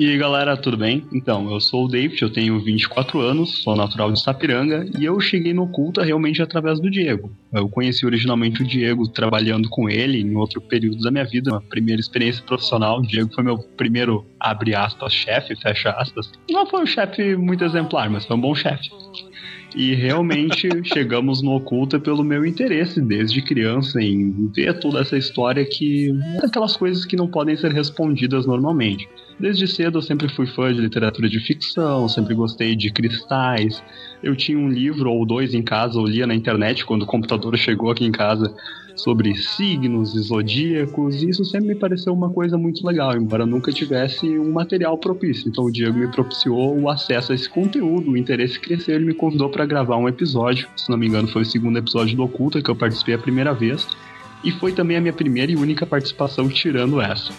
E 0.00 0.08
aí 0.08 0.16
galera, 0.16 0.56
tudo 0.56 0.78
bem? 0.78 1.06
Então, 1.12 1.52
eu 1.52 1.60
sou 1.60 1.84
o 1.84 1.86
David, 1.86 2.22
eu 2.22 2.32
tenho 2.32 2.58
24 2.58 3.20
anos, 3.20 3.62
sou 3.62 3.76
natural 3.76 4.10
de 4.10 4.18
Sapiranga 4.18 4.88
e 4.98 5.04
eu 5.04 5.20
cheguei 5.20 5.52
no 5.52 5.68
Culta 5.68 6.02
realmente 6.02 6.40
através 6.40 6.80
do 6.80 6.90
Diego. 6.90 7.30
Eu 7.52 7.68
conheci 7.68 8.06
originalmente 8.06 8.62
o 8.62 8.66
Diego 8.66 9.06
trabalhando 9.06 9.68
com 9.68 9.90
ele 9.90 10.18
em 10.18 10.34
outro 10.36 10.58
período 10.58 11.02
da 11.02 11.10
minha 11.10 11.26
vida, 11.26 11.50
uma 11.50 11.60
primeira 11.60 12.00
experiência 12.00 12.42
profissional. 12.42 13.00
O 13.00 13.02
Diego 13.02 13.30
foi 13.34 13.44
meu 13.44 13.58
primeiro, 13.58 14.24
abre 14.40 14.74
aspas, 14.74 15.12
chefe, 15.12 15.54
fecha 15.54 15.90
aspas. 15.90 16.32
Não 16.50 16.64
foi 16.64 16.82
um 16.82 16.86
chefe 16.86 17.36
muito 17.36 17.62
exemplar, 17.62 18.08
mas 18.08 18.24
foi 18.24 18.36
um 18.38 18.40
bom 18.40 18.54
chefe. 18.54 18.88
E 19.74 19.94
realmente 19.94 20.68
chegamos 20.84 21.42
no 21.42 21.52
Oculta 21.52 21.98
pelo 21.98 22.24
meu 22.24 22.44
interesse 22.44 23.00
desde 23.00 23.40
criança 23.42 24.00
em 24.00 24.50
ver 24.54 24.78
toda 24.78 25.00
essa 25.00 25.16
história 25.16 25.64
que 25.64 26.10
é 26.42 26.46
aquelas 26.46 26.76
coisas 26.76 27.04
que 27.04 27.16
não 27.16 27.28
podem 27.28 27.56
ser 27.56 27.72
respondidas 27.72 28.46
normalmente. 28.46 29.08
Desde 29.38 29.66
cedo 29.66 29.98
eu 29.98 30.02
sempre 30.02 30.28
fui 30.28 30.46
fã 30.46 30.72
de 30.72 30.80
literatura 30.80 31.28
de 31.28 31.40
ficção, 31.40 32.08
sempre 32.08 32.34
gostei 32.34 32.76
de 32.76 32.92
cristais. 32.92 33.82
Eu 34.22 34.36
tinha 34.36 34.58
um 34.58 34.68
livro 34.68 35.10
ou 35.10 35.24
dois 35.24 35.54
em 35.54 35.62
casa, 35.62 35.98
eu 35.98 36.04
lia 36.04 36.26
na 36.26 36.34
internet 36.34 36.84
quando 36.84 37.02
o 37.02 37.06
computador 37.06 37.56
chegou 37.58 37.90
aqui 37.90 38.04
em 38.04 38.12
casa 38.12 38.54
sobre 38.96 39.34
signos 39.36 40.14
e 40.14 40.20
zodíacos, 40.20 41.22
e 41.22 41.30
isso 41.30 41.44
sempre 41.44 41.68
me 41.68 41.74
pareceu 41.74 42.12
uma 42.12 42.30
coisa 42.30 42.56
muito 42.56 42.86
legal, 42.86 43.16
embora 43.16 43.46
nunca 43.46 43.72
tivesse 43.72 44.26
um 44.38 44.52
material 44.52 44.96
propício. 44.98 45.48
Então 45.48 45.64
o 45.64 45.72
Diego 45.72 45.98
me 45.98 46.08
propiciou 46.08 46.78
o 46.78 46.88
acesso 46.88 47.32
a 47.32 47.34
esse 47.34 47.48
conteúdo, 47.48 48.10
o 48.10 48.16
interesse 48.16 48.58
cresceu, 48.58 48.96
ele 48.96 49.06
me 49.06 49.14
convidou 49.14 49.48
para 49.48 49.66
gravar 49.66 49.96
um 49.96 50.08
episódio, 50.08 50.68
se 50.76 50.90
não 50.90 50.98
me 50.98 51.06
engano 51.06 51.28
foi 51.28 51.42
o 51.42 51.46
segundo 51.46 51.78
episódio 51.78 52.16
do 52.16 52.24
Oculta 52.24 52.62
que 52.62 52.70
eu 52.70 52.76
participei 52.76 53.14
a 53.14 53.18
primeira 53.18 53.52
vez, 53.52 53.86
e 54.42 54.50
foi 54.50 54.72
também 54.72 54.96
a 54.96 55.00
minha 55.00 55.12
primeira 55.12 55.52
e 55.52 55.56
única 55.56 55.84
participação 55.84 56.48
tirando 56.48 57.00
essa. 57.00 57.32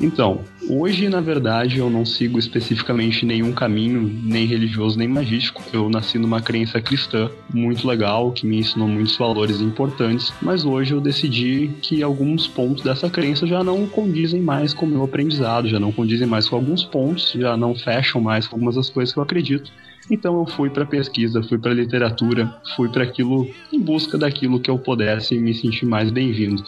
Então, 0.00 0.44
hoje, 0.68 1.08
na 1.08 1.20
verdade, 1.20 1.78
eu 1.78 1.90
não 1.90 2.06
sigo 2.06 2.38
especificamente 2.38 3.26
nenhum 3.26 3.52
caminho, 3.52 4.00
nem 4.22 4.46
religioso, 4.46 4.96
nem 4.96 5.08
magístico. 5.08 5.60
Eu 5.72 5.90
nasci 5.90 6.18
numa 6.18 6.40
crença 6.40 6.80
cristã 6.80 7.28
muito 7.52 7.86
legal, 7.86 8.30
que 8.30 8.46
me 8.46 8.58
ensinou 8.58 8.86
muitos 8.86 9.16
valores 9.16 9.60
importantes, 9.60 10.32
mas 10.40 10.64
hoje 10.64 10.94
eu 10.94 11.00
decidi 11.00 11.72
que 11.82 12.00
alguns 12.00 12.46
pontos 12.46 12.84
dessa 12.84 13.10
crença 13.10 13.44
já 13.44 13.64
não 13.64 13.86
condizem 13.88 14.40
mais 14.40 14.72
com 14.72 14.86
o 14.86 14.88
meu 14.88 15.02
aprendizado, 15.02 15.68
já 15.68 15.80
não 15.80 15.90
condizem 15.90 16.28
mais 16.28 16.48
com 16.48 16.54
alguns 16.54 16.84
pontos, 16.84 17.32
já 17.32 17.56
não 17.56 17.74
fecham 17.74 18.20
mais 18.20 18.46
com 18.46 18.54
algumas 18.54 18.76
das 18.76 18.88
coisas 18.88 19.12
que 19.12 19.18
eu 19.18 19.24
acredito. 19.24 19.72
Então 20.08 20.38
eu 20.38 20.46
fui 20.46 20.70
para 20.70 20.86
pesquisa, 20.86 21.42
fui 21.42 21.58
para 21.58 21.74
literatura, 21.74 22.54
fui 22.76 22.88
para 22.88 23.02
aquilo 23.02 23.48
em 23.72 23.80
busca 23.80 24.16
daquilo 24.16 24.60
que 24.60 24.70
eu 24.70 24.78
pudesse 24.78 25.36
me 25.38 25.52
sentir 25.52 25.86
mais 25.86 26.10
bem-vindo. 26.10 26.64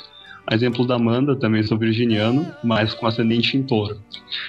Exemplo 0.51 0.85
da 0.87 0.97
Amanda, 0.97 1.37
também 1.37 1.63
sou 1.63 1.79
virginiano, 1.79 2.45
mas 2.63 2.93
com 2.93 3.07
ascendente 3.07 3.57
em 3.57 3.63
touro. 3.63 4.01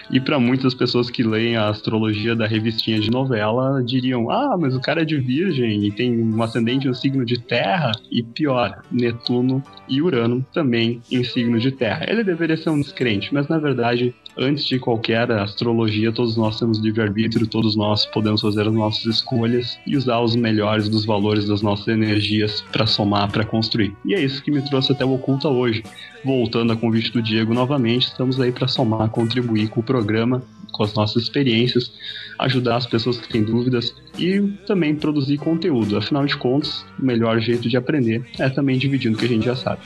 E 0.10 0.20
para 0.20 0.39
muitas 0.39 0.74
pessoas 0.74 1.10
que 1.10 1.22
leem 1.22 1.55
a 1.55 1.70
astrologia 1.70 2.36
da 2.36 2.48
revistinha 2.48 3.00
de 3.00 3.12
novela, 3.12 3.84
diriam: 3.84 4.29
ah, 4.31 4.58
mas 4.60 4.75
o 4.75 4.81
cara 4.81 5.03
é 5.03 5.05
de 5.05 5.17
virgem 5.17 5.86
e 5.86 5.91
tem 5.91 6.20
um 6.20 6.41
ascendente 6.41 6.88
no 6.88 6.96
signo 6.96 7.24
de 7.24 7.39
terra. 7.39 7.91
E 8.12 8.24
pior, 8.24 8.81
Netuno 8.91 9.63
e 9.88 10.01
Urano 10.01 10.46
também 10.51 11.01
em 11.12 11.24
signo 11.24 11.60
de 11.60 11.72
terra. 11.72 12.05
Ele 12.10 12.24
deveria 12.24 12.58
ser 12.58 12.72
um 12.72 12.81
descrente, 12.81 13.34
mas 13.34 13.48
na 13.48 13.60
verdade 13.60 14.13
antes 14.38 14.66
de 14.66 14.80
qualquer 14.80 15.32
astrologia, 15.32 16.12
todos 16.12 16.38
nós 16.38 16.60
temos 16.60 16.80
livre-arbítrio, 16.80 17.48
todos 17.48 17.76
nós 17.76 18.06
podemos 18.06 18.42
fazer 18.42 18.68
as 18.68 18.74
nossas 18.74 19.06
escolhas 19.06 19.78
e 19.86 19.98
usar 19.98 20.20
os 20.20 20.36
melhores 20.36 20.90
dos 20.90 21.06
valores 21.06 21.48
das 21.48 21.62
nossas 21.62 21.88
energias 21.88 22.62
para 22.72 22.86
somar, 22.86 23.32
para 23.32 23.46
construir. 23.46 23.96
E 24.06 24.14
é 24.14 24.22
isso 24.22 24.44
que 24.44 24.52
me 24.52 24.62
trouxe 24.62 24.92
até 24.92 25.06
o 25.06 25.14
Oculta 25.14 25.48
hoje. 25.48 25.84
Voltando 26.24 26.74
a 26.74 26.76
convite 26.76 27.12
do 27.12 27.22
Diego 27.22 27.54
novamente, 27.54 28.08
estamos 28.08 28.40
aí 28.40 28.52
para 28.52 28.68
somar, 28.68 29.10
contribuir 29.10 29.70
com 29.70 29.80
o 29.80 29.84
programa, 29.84 30.44
com 30.72 30.84
as 30.84 30.94
nossas 30.94 31.24
experiências, 31.24 31.92
ajudar 32.40 32.78
as 32.78 32.88
pessoas 32.88 33.18
que 33.18 33.30
têm 33.30 33.44
dúvidas 33.44 33.94
e 34.18 34.42
também 34.66 34.96
produzir 34.96 35.38
conteúdo. 35.38 35.98
Afinal 35.98 36.26
de 36.26 36.36
contas, 36.38 36.86
o 37.00 37.06
melhor 37.06 37.40
jeito 37.40 37.68
de 37.70 37.78
aprender 37.78 38.26
é 38.40 38.50
também 38.50 38.78
dividindo 38.78 39.16
o 39.16 39.20
que 39.20 39.26
a 39.26 39.30
gente 39.30 39.46
já 39.46 39.56
sabe. 39.56 39.82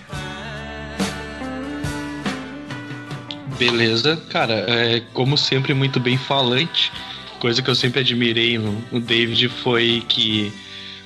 Beleza, 3.58 4.22
cara, 4.30 4.66
é, 4.68 5.02
como 5.14 5.38
sempre, 5.38 5.74
muito 5.74 6.00
bem 6.00 6.18
falante. 6.18 6.92
Coisa 7.40 7.62
que 7.62 7.70
eu 7.70 7.76
sempre 7.76 8.02
admirei 8.02 8.58
no, 8.58 8.84
no 8.92 9.00
David 9.00 9.50
foi 9.50 10.04
que 10.08 10.52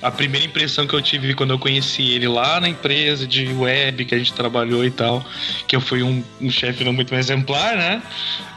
a 0.02 0.10
primeira 0.10 0.46
impressão 0.46 0.86
que 0.86 0.94
eu 0.94 1.02
tive 1.02 1.34
quando 1.34 1.50
eu 1.50 1.58
conheci 1.58 2.10
ele 2.10 2.26
lá 2.26 2.58
na 2.58 2.68
empresa 2.68 3.26
de 3.26 3.52
web 3.52 4.04
que 4.04 4.14
a 4.14 4.18
gente 4.18 4.32
trabalhou 4.32 4.84
e 4.84 4.90
tal, 4.90 5.24
que 5.66 5.76
eu 5.76 5.80
fui 5.80 6.02
um, 6.02 6.24
um 6.40 6.50
chefe 6.50 6.82
não 6.84 6.92
muito 6.92 7.14
exemplar, 7.14 7.76
né? 7.76 8.02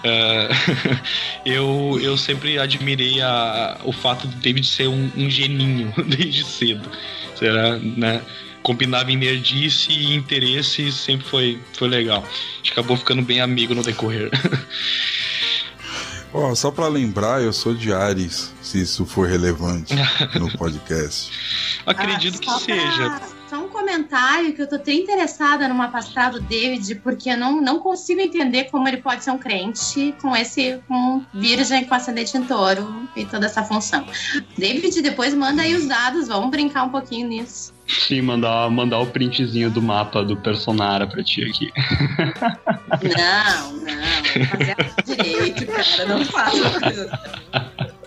Uh, 0.03 0.99
eu, 1.45 1.99
eu 2.01 2.17
sempre 2.17 2.57
admirei 2.57 3.21
a, 3.21 3.77
o 3.83 3.91
fato 3.91 4.27
de 4.27 4.35
David 4.37 4.65
ser 4.65 4.87
um, 4.87 5.11
um 5.15 5.29
geninho 5.29 5.93
desde 6.07 6.45
cedo. 6.45 6.89
Será, 7.35 7.77
né? 7.77 8.21
Combinava 8.63 9.11
em 9.11 9.17
nerdice 9.17 9.91
e 9.91 10.15
interesse 10.15 10.91
sempre 10.91 11.27
foi, 11.27 11.59
foi 11.73 11.87
legal. 11.87 12.23
A 12.23 12.57
gente 12.57 12.71
acabou 12.71 12.97
ficando 12.97 13.21
bem 13.21 13.41
amigo 13.41 13.75
no 13.75 13.83
decorrer. 13.83 14.31
oh, 16.33 16.55
só 16.55 16.71
para 16.71 16.87
lembrar, 16.87 17.41
eu 17.43 17.53
sou 17.53 17.75
de 17.75 17.93
Ares, 17.93 18.51
se 18.61 18.81
isso 18.81 19.05
for 19.05 19.27
relevante 19.27 19.93
no 20.39 20.49
podcast. 20.57 21.31
Acredito 21.85 22.39
ah, 22.47 22.55
que 22.55 22.63
seja. 22.63 23.09
Pra 23.09 23.27
um 23.27 23.32
comentário 23.93 24.53
que 24.53 24.61
eu 24.61 24.67
tô 24.67 24.75
até 24.75 24.93
interessada 24.93 25.67
numa 25.67 25.87
pastoral 25.87 26.31
do 26.31 26.41
David, 26.41 26.95
porque 26.95 27.29
eu 27.29 27.37
não, 27.37 27.61
não 27.61 27.79
consigo 27.79 28.19
entender 28.19 28.65
como 28.65 28.87
ele 28.87 28.97
pode 28.97 29.23
ser 29.23 29.31
um 29.31 29.37
crente 29.37 30.13
com 30.21 30.35
esse 30.35 30.81
com 30.87 31.23
virgem 31.33 31.85
com 31.85 31.93
ascendente 31.93 32.35
em 32.35 32.43
touro 32.43 33.07
e 33.15 33.25
toda 33.25 33.45
essa 33.45 33.63
função. 33.63 34.05
David, 34.57 35.01
depois 35.01 35.33
manda 35.33 35.61
aí 35.61 35.75
os 35.75 35.85
dados, 35.87 36.27
vamos 36.27 36.49
brincar 36.49 36.83
um 36.83 36.89
pouquinho 36.89 37.27
nisso. 37.27 37.73
Sim, 37.85 38.21
mandar, 38.21 38.69
mandar 38.71 38.99
o 38.99 39.05
printzinho 39.05 39.69
do 39.69 39.81
mapa 39.81 40.23
do 40.23 40.37
Personara 40.37 41.05
pra 41.05 41.21
ti 41.23 41.43
aqui. 41.43 41.71
Não, 43.03 43.73
não, 43.73 44.45
fazer 44.47 44.75
direito, 45.05 45.65
cara, 45.67 46.05
não 46.05 46.25
faça. 46.25 47.19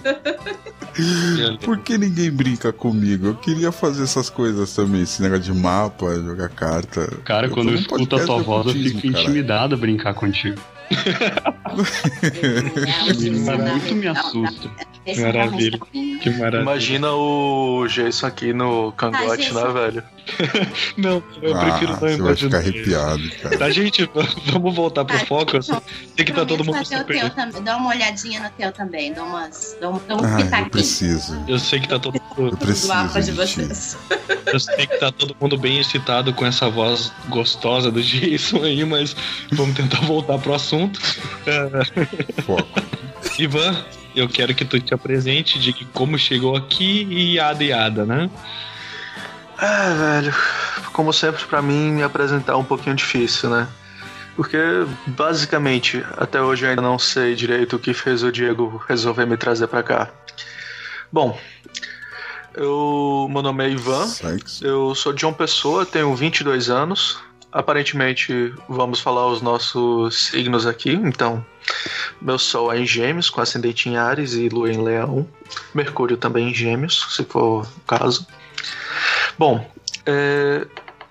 Por 1.62 1.78
que 1.78 1.98
ninguém 1.98 2.30
brinca 2.30 2.72
comigo? 2.72 3.26
Eu 3.26 3.34
queria 3.34 3.70
fazer 3.70 4.04
essas 4.04 4.30
coisas 4.30 4.74
também, 4.74 5.02
esse 5.02 5.20
negócio 5.20 5.44
de 5.44 5.52
mapa, 5.52 6.14
jogar 6.14 6.48
carta. 6.48 7.06
Cara, 7.24 7.46
eu 7.46 7.50
quando 7.50 7.70
eu 7.70 7.74
escuto 7.74 8.16
a 8.16 8.24
tua 8.24 8.42
voz, 8.42 8.66
eu 8.66 8.72
fico 8.72 9.06
intimidado 9.06 9.74
a 9.74 9.78
brincar 9.78 10.14
contigo. 10.14 10.58
muito 13.30 13.94
me 13.94 14.08
assusta. 14.08 14.70
Maravilha. 15.18 15.78
Que 16.20 16.30
maravilha. 16.30 16.62
Imagina 16.62 17.12
o 17.12 17.86
Jason 17.88 18.26
aqui 18.26 18.52
no 18.52 18.92
cangote, 18.92 19.52
né, 19.52 19.64
velho? 19.72 20.02
não, 20.96 21.22
eu 21.40 21.56
ah, 21.56 21.60
prefiro 21.64 21.92
não 21.92 22.08
imaginar. 22.08 22.16
Você 22.16 22.22
vai 22.22 22.36
ficar 22.36 22.58
arrepiado, 22.58 23.30
cara. 23.42 23.58
Tá, 23.58 23.70
gente, 23.70 24.10
vamos 24.52 24.74
voltar 24.74 25.04
pro 25.04 25.18
tá, 25.18 25.26
foco. 25.26 25.52
Tem 25.52 26.24
que 26.24 26.32
estar 26.32 26.42
tá 26.42 26.46
todo 26.46 26.64
mundo 26.64 26.84
super... 26.84 27.30
Dá 27.62 27.76
uma 27.76 27.90
olhadinha 27.90 28.40
no 28.40 28.50
teu 28.50 28.72
também. 28.72 29.12
Dá 29.12 29.22
umas. 29.22 29.76
Dá 29.80 29.88
um, 29.88 30.00
dá 30.06 30.16
um 30.16 30.24
ah, 30.24 30.60
eu 30.60 30.70
preciso. 30.70 31.42
Eu 31.46 31.58
sei 31.58 31.80
que 31.80 31.88
tá 31.88 31.98
todo 31.98 32.20
mundo. 32.20 32.52
Eu 32.52 32.56
preciso. 32.56 32.92
De 33.22 33.32
vocês. 33.32 33.96
Eu 34.46 34.60
sei 34.60 34.86
que 34.86 34.96
tá 34.98 35.10
todo 35.10 35.36
mundo 35.40 35.56
bem 35.56 35.78
excitado 35.78 36.32
com 36.32 36.44
essa 36.44 36.68
voz 36.68 37.12
gostosa 37.28 37.90
do 37.90 38.02
Jason 38.02 38.62
aí, 38.62 38.84
mas 38.84 39.16
vamos 39.52 39.76
tentar 39.76 40.00
voltar 40.02 40.38
pro 40.38 40.54
assunto. 40.54 41.00
Foco. 42.44 42.80
Ivan, 43.38 43.84
eu 44.14 44.28
quero 44.28 44.54
que 44.54 44.64
tu 44.64 44.80
te 44.80 44.94
apresente, 44.94 45.58
de 45.58 45.72
como 45.92 46.18
chegou 46.18 46.56
aqui 46.56 47.06
e 47.10 47.34
yada 47.34 47.62
yada, 47.62 48.06
né? 48.06 48.30
É, 49.58 49.94
velho, 49.94 50.34
como 50.92 51.12
sempre 51.12 51.44
para 51.44 51.62
mim 51.62 51.92
me 51.92 52.02
apresentar 52.02 52.52
é 52.52 52.56
um 52.56 52.64
pouquinho 52.64 52.94
difícil, 52.94 53.48
né? 53.48 53.66
Porque 54.34 54.58
basicamente 55.06 56.04
até 56.18 56.42
hoje 56.42 56.64
eu 56.64 56.70
ainda 56.70 56.82
não 56.82 56.98
sei 56.98 57.34
direito 57.34 57.76
o 57.76 57.78
que 57.78 57.94
fez 57.94 58.22
o 58.22 58.30
Diego 58.30 58.82
resolver 58.86 59.24
me 59.24 59.36
trazer 59.36 59.66
para 59.66 59.82
cá. 59.82 60.10
Bom, 61.10 61.38
eu 62.54 63.28
meu 63.30 63.40
nome 63.40 63.64
é 63.64 63.70
Ivan, 63.70 64.06
eu 64.60 64.94
sou 64.94 65.12
de 65.12 65.22
João 65.22 65.32
Pessoa, 65.32 65.86
tenho 65.86 66.14
22 66.14 66.68
anos. 66.68 67.18
Aparentemente 67.50 68.52
vamos 68.68 69.00
falar 69.00 69.26
os 69.28 69.40
nossos 69.40 70.26
signos 70.26 70.66
aqui, 70.66 70.92
então 70.92 71.44
meu 72.20 72.38
Sol 72.38 72.70
é 72.70 72.78
em 72.78 72.86
Gêmeos, 72.86 73.30
com 73.30 73.40
ascendente 73.40 73.88
em 73.88 73.96
Ares 73.96 74.34
e 74.34 74.50
Lua 74.50 74.70
em 74.70 74.82
Leão. 74.82 75.26
Mercúrio 75.74 76.18
também 76.18 76.50
em 76.50 76.54
Gêmeos, 76.54 77.06
se 77.10 77.24
for 77.24 77.62
o 77.62 77.80
caso. 77.86 78.26
Bom, 79.38 79.68
é, 80.06 80.66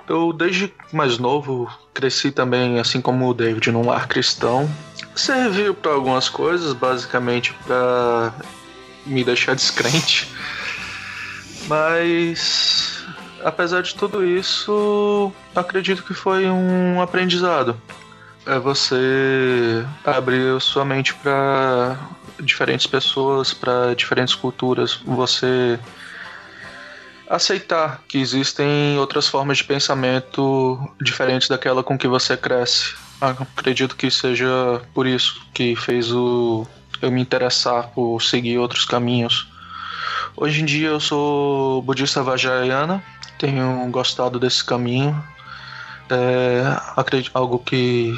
eu 0.07 0.33
desde 0.33 0.73
mais 0.91 1.17
novo 1.17 1.69
cresci 1.93 2.31
também, 2.31 2.79
assim 2.79 3.01
como 3.01 3.27
o 3.27 3.33
David, 3.33 3.71
num 3.71 3.87
lar 3.87 4.07
cristão. 4.07 4.69
Serviu 5.15 5.73
para 5.73 5.91
algumas 5.91 6.27
coisas, 6.27 6.73
basicamente 6.73 7.53
para 7.65 8.33
me 9.05 9.23
deixar 9.23 9.55
descrente. 9.55 10.27
Mas, 11.67 13.03
apesar 13.43 13.81
de 13.81 13.95
tudo 13.95 14.25
isso, 14.25 15.31
acredito 15.55 16.03
que 16.03 16.13
foi 16.13 16.47
um 16.47 17.01
aprendizado. 17.01 17.79
É 18.45 18.59
você 18.59 19.83
abrir 20.03 20.61
sua 20.61 20.85
mente 20.85 21.13
para 21.15 21.97
diferentes 22.39 22.85
pessoas, 22.85 23.53
para 23.53 23.95
diferentes 23.95 24.35
culturas. 24.35 24.99
Você 25.05 25.79
aceitar 27.29 28.01
que 28.07 28.17
existem 28.17 28.97
outras 28.99 29.27
formas 29.27 29.57
de 29.57 29.63
pensamento 29.63 30.77
diferentes 31.01 31.47
daquela 31.47 31.83
com 31.83 31.97
que 31.97 32.07
você 32.07 32.37
cresce. 32.37 32.93
Acredito 33.21 33.95
que 33.95 34.11
seja 34.11 34.81
por 34.93 35.07
isso 35.07 35.41
que 35.53 35.75
fez 35.75 36.11
o 36.11 36.67
eu 37.01 37.11
me 37.11 37.21
interessar 37.21 37.89
por 37.89 38.21
seguir 38.21 38.57
outros 38.57 38.85
caminhos. 38.85 39.47
Hoje 40.35 40.61
em 40.61 40.65
dia 40.65 40.89
eu 40.89 40.99
sou 40.99 41.81
budista 41.81 42.21
vajrayana, 42.21 43.03
tenho 43.37 43.89
gostado 43.89 44.39
desse 44.39 44.63
caminho. 44.63 45.23
É 46.09 46.61
acredito, 46.95 47.31
algo 47.33 47.59
que 47.59 48.13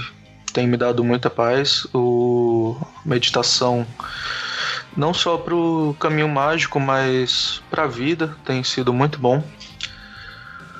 tem 0.51 0.67
me 0.67 0.77
dado 0.77 1.03
muita 1.03 1.29
paz. 1.29 1.85
O 1.93 2.75
meditação 3.05 3.85
não 4.95 5.13
só 5.13 5.37
para 5.37 5.55
o 5.55 5.95
caminho 5.99 6.29
mágico, 6.29 6.79
mas 6.79 7.61
para 7.69 7.83
a 7.83 7.87
vida 7.87 8.35
tem 8.45 8.63
sido 8.63 8.93
muito 8.93 9.19
bom. 9.19 9.43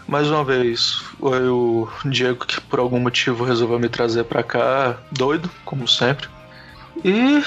Mais 0.07 0.29
uma 0.29 0.43
vez, 0.43 1.01
foi 1.19 1.49
o 1.49 1.89
Diego 2.05 2.45
que 2.45 2.61
por 2.61 2.79
algum 2.79 2.99
motivo 2.99 3.43
resolveu 3.43 3.77
me 3.77 3.89
trazer 3.89 4.23
para 4.23 4.41
cá, 4.41 4.97
doido, 5.11 5.49
como 5.65 5.85
sempre. 5.85 6.29
E 7.03 7.43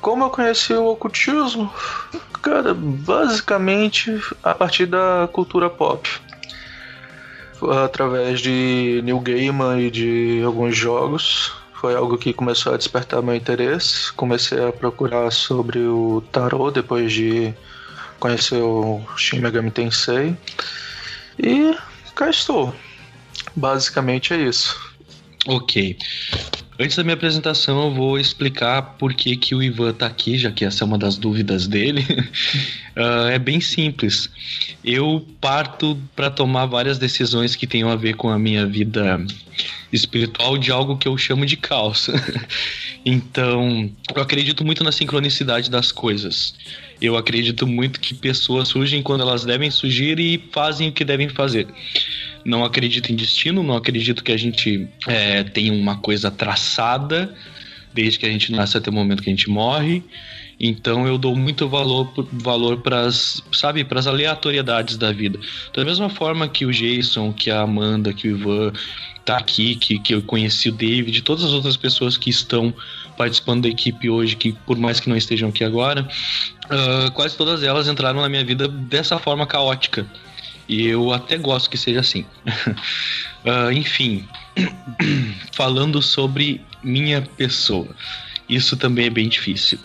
como 0.00 0.24
eu 0.24 0.30
conheci 0.30 0.72
o 0.72 0.86
ocultismo? 0.86 1.72
Cara, 2.42 2.74
basicamente 2.74 4.20
a 4.42 4.54
partir 4.54 4.86
da 4.86 5.28
cultura 5.32 5.70
pop. 5.70 6.08
Através 7.84 8.40
de 8.40 9.00
New 9.04 9.20
Gaiman 9.20 9.80
e 9.80 9.90
de 9.90 10.42
alguns 10.44 10.76
jogos. 10.76 11.52
Foi 11.80 11.94
algo 11.94 12.18
que 12.18 12.32
começou 12.32 12.74
a 12.74 12.76
despertar 12.76 13.22
meu 13.22 13.36
interesse. 13.36 14.12
Comecei 14.14 14.58
a 14.66 14.72
procurar 14.72 15.30
sobre 15.30 15.78
o 15.78 16.20
tarô 16.32 16.72
depois 16.72 17.12
de 17.12 17.54
conhecer 18.18 18.60
o 18.60 19.00
Shin 19.16 19.38
Megami 19.38 19.70
Tensei. 19.70 20.36
E 21.38 21.76
cá 22.16 22.30
estou. 22.30 22.74
Basicamente 23.54 24.34
é 24.34 24.38
isso. 24.38 24.76
Ok. 25.46 25.96
Antes 26.80 26.96
da 26.96 27.02
minha 27.02 27.14
apresentação, 27.14 27.86
eu 27.86 27.90
vou 27.92 28.20
explicar 28.20 28.82
por 28.98 29.12
que, 29.12 29.36
que 29.36 29.52
o 29.52 29.60
Ivan 29.60 29.92
tá 29.92 30.06
aqui, 30.06 30.38
já 30.38 30.52
que 30.52 30.64
essa 30.64 30.84
é 30.84 30.86
uma 30.86 30.96
das 30.96 31.16
dúvidas 31.16 31.66
dele. 31.66 32.06
uh, 32.96 33.26
é 33.32 33.38
bem 33.38 33.60
simples. 33.60 34.30
Eu 34.84 35.26
parto 35.40 35.98
para 36.14 36.30
tomar 36.30 36.66
várias 36.66 36.96
decisões 36.96 37.56
que 37.56 37.66
tenham 37.66 37.90
a 37.90 37.96
ver 37.96 38.14
com 38.14 38.30
a 38.30 38.38
minha 38.38 38.64
vida 38.64 39.20
espiritual 39.92 40.56
de 40.56 40.70
algo 40.70 40.96
que 40.96 41.08
eu 41.08 41.18
chamo 41.18 41.44
de 41.44 41.56
caos. 41.56 42.10
então, 43.04 43.90
eu 44.14 44.22
acredito 44.22 44.64
muito 44.64 44.84
na 44.84 44.92
sincronicidade 44.92 45.68
das 45.68 45.90
coisas. 45.90 46.54
Eu 47.02 47.16
acredito 47.16 47.66
muito 47.66 47.98
que 47.98 48.14
pessoas 48.14 48.68
surgem 48.68 49.02
quando 49.02 49.22
elas 49.22 49.44
devem 49.44 49.68
surgir 49.68 50.20
e 50.20 50.40
fazem 50.52 50.90
o 50.90 50.92
que 50.92 51.04
devem 51.04 51.28
fazer 51.28 51.66
não 52.44 52.64
acredito 52.64 53.12
em 53.12 53.16
destino, 53.16 53.62
não 53.62 53.76
acredito 53.76 54.22
que 54.24 54.32
a 54.32 54.36
gente 54.36 54.88
é, 55.06 55.42
tenha 55.44 55.72
uma 55.72 55.96
coisa 55.96 56.30
traçada 56.30 57.34
desde 57.92 58.18
que 58.18 58.26
a 58.26 58.30
gente 58.30 58.52
nasce 58.52 58.76
até 58.76 58.90
o 58.90 58.92
momento 58.92 59.22
que 59.22 59.30
a 59.30 59.32
gente 59.32 59.50
morre. 59.50 60.02
Então 60.60 61.06
eu 61.06 61.16
dou 61.16 61.36
muito 61.36 61.68
valor 61.68 62.12
valor 62.32 62.78
para 62.78 63.02
as, 63.02 63.42
sabe, 63.52 63.84
para 63.84 64.00
as 64.00 64.06
aleatoriedades 64.06 64.96
da 64.96 65.12
vida. 65.12 65.38
Da 65.74 65.84
mesma 65.84 66.08
forma 66.08 66.48
que 66.48 66.66
o 66.66 66.72
Jason, 66.72 67.32
que 67.32 67.50
a 67.50 67.60
Amanda, 67.60 68.12
que 68.12 68.28
o 68.28 68.36
Ivan 68.36 68.72
tá 69.24 69.36
aqui, 69.36 69.76
que, 69.76 69.98
que 69.98 70.14
eu 70.14 70.22
conheci 70.22 70.68
o 70.68 70.72
David, 70.72 71.22
todas 71.22 71.44
as 71.44 71.52
outras 71.52 71.76
pessoas 71.76 72.16
que 72.16 72.30
estão 72.30 72.74
participando 73.16 73.62
da 73.62 73.68
equipe 73.68 74.08
hoje, 74.08 74.34
que 74.34 74.52
por 74.52 74.76
mais 74.78 74.98
que 75.00 75.08
não 75.08 75.16
estejam 75.16 75.50
aqui 75.50 75.62
agora, 75.62 76.08
uh, 76.64 77.10
quase 77.12 77.36
todas 77.36 77.62
elas 77.62 77.86
entraram 77.86 78.20
na 78.20 78.28
minha 78.28 78.44
vida 78.44 78.66
dessa 78.66 79.18
forma 79.18 79.46
caótica. 79.46 80.06
E 80.68 80.86
eu 80.86 81.12
até 81.12 81.38
gosto 81.38 81.70
que 81.70 81.78
seja 81.78 82.00
assim. 82.00 82.24
uh, 83.44 83.70
enfim, 83.72 84.26
falando 85.52 86.02
sobre 86.02 86.60
minha 86.82 87.22
pessoa. 87.22 87.88
Isso 88.48 88.76
também 88.76 89.06
é 89.06 89.10
bem 89.10 89.28
difícil. 89.28 89.78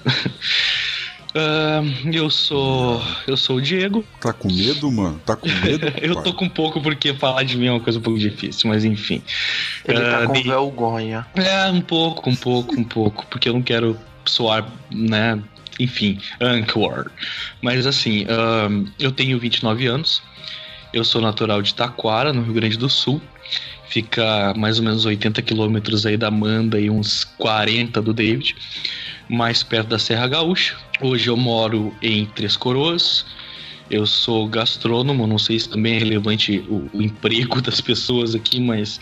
Uh, 1.33 1.83
eu 2.13 2.29
sou. 2.29 3.01
Eu 3.27 3.35
sou 3.35 3.57
o 3.57 3.61
Diego. 3.61 4.05
Tá 4.21 4.31
com 4.31 4.47
medo, 4.47 4.91
mano? 4.91 5.19
Tá 5.25 5.35
com 5.35 5.47
medo? 5.47 5.91
eu 6.01 6.15
tô 6.21 6.33
com 6.33 6.45
um 6.45 6.49
pouco 6.49 6.81
porque 6.81 7.13
falar 7.13 7.43
de 7.43 7.57
mim 7.57 7.67
é 7.67 7.71
uma 7.71 7.79
coisa 7.79 7.99
um 7.99 8.01
pouco 8.01 8.19
difícil, 8.19 8.69
mas 8.69 8.85
enfim. 8.85 9.21
Ele 9.85 9.99
uh, 9.99 10.11
tá 10.11 10.27
com 10.27 10.33
de... 10.33 10.43
vergonha. 10.43 11.25
É, 11.35 11.69
um 11.69 11.81
pouco, 11.81 12.29
um 12.29 12.35
pouco, 12.35 12.79
um 12.79 12.83
pouco. 12.83 13.25
Porque 13.27 13.49
eu 13.49 13.53
não 13.53 13.61
quero 13.61 13.99
soar, 14.25 14.65
né? 14.91 15.41
Enfim, 15.79 16.19
Anchor. 16.39 17.09
Mas 17.61 17.87
assim, 17.87 18.25
uh, 18.25 18.87
eu 18.99 19.11
tenho 19.11 19.39
29 19.39 19.87
anos. 19.87 20.21
Eu 20.93 21.03
sou 21.03 21.19
natural 21.19 21.59
de 21.63 21.73
Taquara, 21.73 22.31
no 22.31 22.43
Rio 22.43 22.53
Grande 22.53 22.77
do 22.77 22.87
Sul. 22.87 23.19
Fica 23.89 24.53
mais 24.55 24.77
ou 24.77 24.85
menos 24.85 25.05
80 25.05 25.41
quilômetros 25.41 26.05
aí 26.05 26.15
da 26.15 26.27
Amanda 26.27 26.79
e 26.79 26.87
uns 26.87 27.23
40 27.23 27.99
do 27.99 28.13
David, 28.13 28.55
mais 29.27 29.63
perto 29.63 29.87
da 29.87 29.97
Serra 29.97 30.27
Gaúcha. 30.27 30.75
Hoje 31.01 31.29
eu 31.31 31.35
moro 31.35 31.91
em 31.99 32.27
Três 32.27 32.55
Coroas. 32.55 33.25
Eu 33.89 34.05
sou 34.05 34.47
gastrônomo, 34.47 35.25
não 35.25 35.39
sei 35.39 35.57
se 35.57 35.67
também 35.67 35.95
é 35.95 35.97
relevante 35.97 36.63
o, 36.69 36.87
o 36.93 37.01
emprego 37.01 37.59
das 37.61 37.81
pessoas 37.81 38.35
aqui, 38.35 38.59
mas 38.59 39.01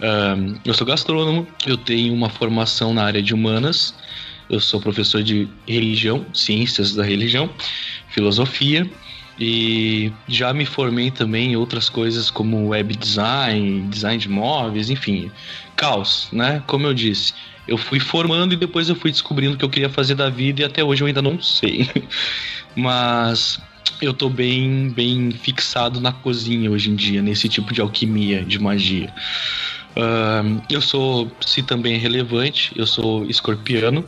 um, 0.00 0.58
eu 0.64 0.72
sou 0.72 0.86
gastrônomo. 0.86 1.46
Eu 1.66 1.76
tenho 1.76 2.14
uma 2.14 2.30
formação 2.30 2.94
na 2.94 3.04
área 3.04 3.22
de 3.22 3.34
humanas. 3.34 3.94
Eu 4.48 4.60
sou 4.60 4.80
professor 4.80 5.22
de 5.22 5.46
religião, 5.66 6.24
ciências 6.32 6.94
da 6.94 7.04
religião, 7.04 7.50
filosofia 8.08 8.90
e 9.38 10.12
já 10.26 10.52
me 10.52 10.64
formei 10.64 11.10
também 11.10 11.52
em 11.52 11.56
outras 11.56 11.88
coisas 11.88 12.30
como 12.30 12.68
web 12.68 12.96
design, 12.96 13.82
design 13.88 14.18
de 14.18 14.28
móveis, 14.28 14.90
enfim, 14.90 15.30
caos, 15.76 16.28
né? 16.32 16.62
Como 16.66 16.86
eu 16.86 16.94
disse, 16.94 17.32
eu 17.66 17.76
fui 17.76 18.00
formando 18.00 18.54
e 18.54 18.56
depois 18.56 18.88
eu 18.88 18.96
fui 18.96 19.10
descobrindo 19.10 19.54
o 19.54 19.58
que 19.58 19.64
eu 19.64 19.70
queria 19.70 19.88
fazer 19.88 20.14
da 20.14 20.28
vida 20.28 20.62
e 20.62 20.64
até 20.64 20.82
hoje 20.82 21.02
eu 21.02 21.06
ainda 21.06 21.22
não 21.22 21.40
sei. 21.40 21.88
Mas 22.74 23.60
eu 24.00 24.12
tô 24.12 24.28
bem, 24.28 24.90
bem 24.90 25.30
fixado 25.30 26.00
na 26.00 26.12
cozinha 26.12 26.70
hoje 26.70 26.90
em 26.90 26.96
dia, 26.96 27.22
nesse 27.22 27.48
tipo 27.48 27.72
de 27.72 27.80
alquimia, 27.80 28.44
de 28.44 28.58
magia. 28.58 29.12
Uh, 29.96 30.62
eu 30.70 30.80
sou, 30.80 31.30
se 31.44 31.62
também 31.62 31.94
é 31.94 31.98
relevante, 31.98 32.72
eu 32.76 32.86
sou 32.86 33.24
escorpiano. 33.26 34.04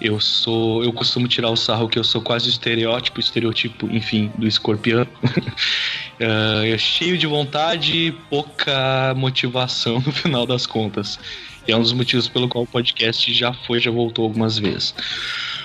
Eu 0.00 0.20
sou. 0.20 0.82
Eu 0.82 0.92
costumo 0.92 1.28
tirar 1.28 1.50
o 1.50 1.56
sarro 1.56 1.88
que 1.88 1.98
eu 1.98 2.04
sou 2.04 2.20
quase 2.20 2.48
estereótipo, 2.48 3.20
estereotipo, 3.20 3.88
enfim, 3.90 4.30
do 4.36 4.46
escorpião. 4.46 5.02
uh, 5.02 6.76
cheio 6.78 7.16
de 7.16 7.26
vontade 7.26 7.96
e 7.96 8.12
pouca 8.12 9.14
motivação 9.16 10.00
no 10.04 10.12
final 10.12 10.46
das 10.46 10.66
contas. 10.66 11.18
E 11.66 11.72
é 11.72 11.76
um 11.76 11.80
dos 11.80 11.92
motivos 11.92 12.28
pelo 12.28 12.48
qual 12.48 12.64
o 12.64 12.66
podcast 12.66 13.32
já 13.32 13.52
foi, 13.52 13.80
já 13.80 13.90
voltou 13.90 14.24
algumas 14.24 14.58
vezes. 14.58 14.94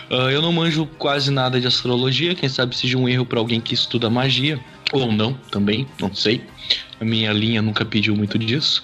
Uh, 0.10 0.30
eu 0.32 0.42
não 0.42 0.52
manjo 0.52 0.86
quase 0.98 1.30
nada 1.30 1.60
de 1.60 1.68
astrologia, 1.68 2.34
quem 2.34 2.48
sabe 2.48 2.76
seja 2.76 2.98
um 2.98 3.08
erro 3.08 3.26
para 3.26 3.40
alguém 3.40 3.60
que 3.60 3.74
estuda 3.74 4.10
magia, 4.10 4.60
ou 4.94 5.12
não, 5.12 5.34
também, 5.52 5.86
não 6.00 6.14
sei. 6.14 6.42
A 7.00 7.06
minha 7.06 7.32
linha 7.32 7.62
nunca 7.62 7.86
pediu 7.86 8.16
muito 8.16 8.38
disso. 8.38 8.84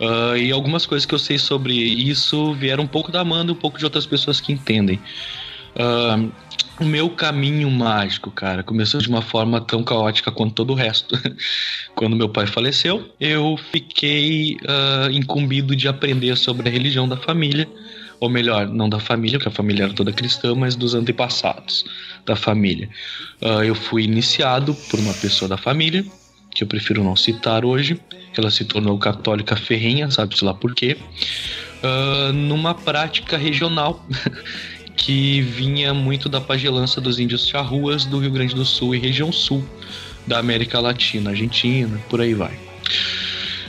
Uh, 0.00 0.36
e 0.36 0.50
algumas 0.50 0.86
coisas 0.86 1.04
que 1.04 1.14
eu 1.14 1.18
sei 1.18 1.38
sobre 1.38 1.74
isso 1.74 2.54
vieram 2.54 2.84
um 2.84 2.88
pouco 2.88 3.12
da 3.12 3.20
Amanda 3.20 3.52
um 3.52 3.56
pouco 3.56 3.78
de 3.78 3.84
outras 3.84 4.06
pessoas 4.06 4.40
que 4.40 4.52
entendem. 4.52 4.98
Uh, 5.76 6.32
o 6.80 6.84
meu 6.84 7.10
caminho 7.10 7.70
mágico, 7.70 8.30
cara, 8.30 8.62
começou 8.62 9.00
de 9.00 9.08
uma 9.08 9.20
forma 9.20 9.60
tão 9.60 9.84
caótica 9.84 10.32
quanto 10.32 10.54
todo 10.54 10.70
o 10.70 10.74
resto. 10.74 11.14
Quando 11.94 12.16
meu 12.16 12.30
pai 12.30 12.46
faleceu, 12.46 13.12
eu 13.20 13.58
fiquei 13.70 14.56
uh, 14.62 15.10
incumbido 15.12 15.76
de 15.76 15.86
aprender 15.86 16.34
sobre 16.38 16.70
a 16.70 16.72
religião 16.72 17.06
da 17.06 17.18
família. 17.18 17.68
Ou 18.18 18.30
melhor, 18.30 18.66
não 18.66 18.88
da 18.88 18.98
família, 18.98 19.38
porque 19.38 19.48
a 19.48 19.52
família 19.52 19.84
era 19.84 19.92
toda 19.92 20.12
cristã, 20.12 20.54
mas 20.54 20.74
dos 20.76 20.94
antepassados 20.94 21.84
da 22.24 22.36
família. 22.36 22.88
Uh, 23.42 23.62
eu 23.62 23.74
fui 23.74 24.04
iniciado 24.04 24.74
por 24.90 24.98
uma 24.98 25.14
pessoa 25.14 25.48
da 25.48 25.58
família, 25.58 26.04
que 26.54 26.64
eu 26.64 26.68
prefiro 26.68 27.02
não 27.04 27.16
citar 27.16 27.64
hoje, 27.64 28.00
ela 28.36 28.50
se 28.50 28.64
tornou 28.64 28.98
católica 28.98 29.56
ferrenha, 29.56 30.10
sabe-se 30.10 30.44
lá 30.44 30.54
por 30.54 30.74
quê, 30.74 30.96
uh, 31.82 32.32
numa 32.32 32.74
prática 32.74 33.36
regional 33.36 34.04
que 34.96 35.40
vinha 35.42 35.94
muito 35.94 36.28
da 36.28 36.40
pagelança 36.40 37.00
dos 37.00 37.18
índios 37.18 37.46
charruas 37.46 38.04
do 38.04 38.18
Rio 38.18 38.30
Grande 38.30 38.54
do 38.54 38.64
Sul 38.64 38.94
e 38.94 38.98
região 38.98 39.32
sul 39.32 39.64
da 40.26 40.38
América 40.38 40.78
Latina, 40.80 41.30
Argentina, 41.30 41.98
por 42.08 42.20
aí 42.20 42.34
vai. 42.34 42.58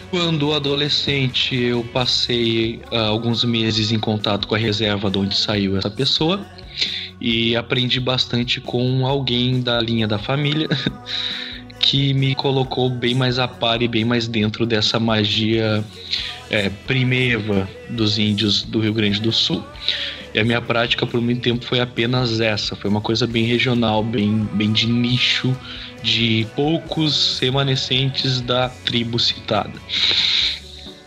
Quando 0.09 0.53
adolescente, 0.53 1.55
eu 1.55 1.85
passei 1.85 2.81
uh, 2.91 2.95
alguns 2.95 3.45
meses 3.45 3.91
em 3.91 3.99
contato 3.99 4.45
com 4.45 4.55
a 4.55 4.57
reserva 4.57 5.09
de 5.09 5.17
onde 5.17 5.37
saiu 5.37 5.77
essa 5.77 5.89
pessoa 5.89 6.45
e 7.19 7.55
aprendi 7.55 7.99
bastante 7.99 8.59
com 8.59 9.07
alguém 9.07 9.61
da 9.61 9.79
linha 9.79 10.07
da 10.07 10.19
família 10.19 10.67
que 11.91 12.13
me 12.13 12.33
colocou 12.33 12.89
bem 12.89 13.13
mais 13.13 13.37
a 13.37 13.49
par 13.49 13.81
e 13.81 13.87
bem 13.87 14.05
mais 14.05 14.25
dentro 14.25 14.65
dessa 14.65 14.97
magia 14.97 15.83
é, 16.49 16.69
primeva 16.87 17.67
dos 17.89 18.17
índios 18.17 18.63
do 18.63 18.79
Rio 18.79 18.93
Grande 18.93 19.19
do 19.19 19.29
Sul. 19.29 19.61
E 20.33 20.39
a 20.39 20.43
minha 20.45 20.61
prática 20.61 21.05
por 21.05 21.19
muito 21.19 21.41
tempo 21.41 21.65
foi 21.65 21.81
apenas 21.81 22.39
essa, 22.39 22.77
foi 22.77 22.89
uma 22.89 23.01
coisa 23.01 23.27
bem 23.27 23.43
regional, 23.43 24.01
bem, 24.01 24.47
bem 24.53 24.71
de 24.71 24.87
nicho, 24.87 25.53
de 26.01 26.47
poucos 26.55 27.37
remanescentes 27.39 28.39
da 28.39 28.69
tribo 28.69 29.19
citada. 29.19 29.73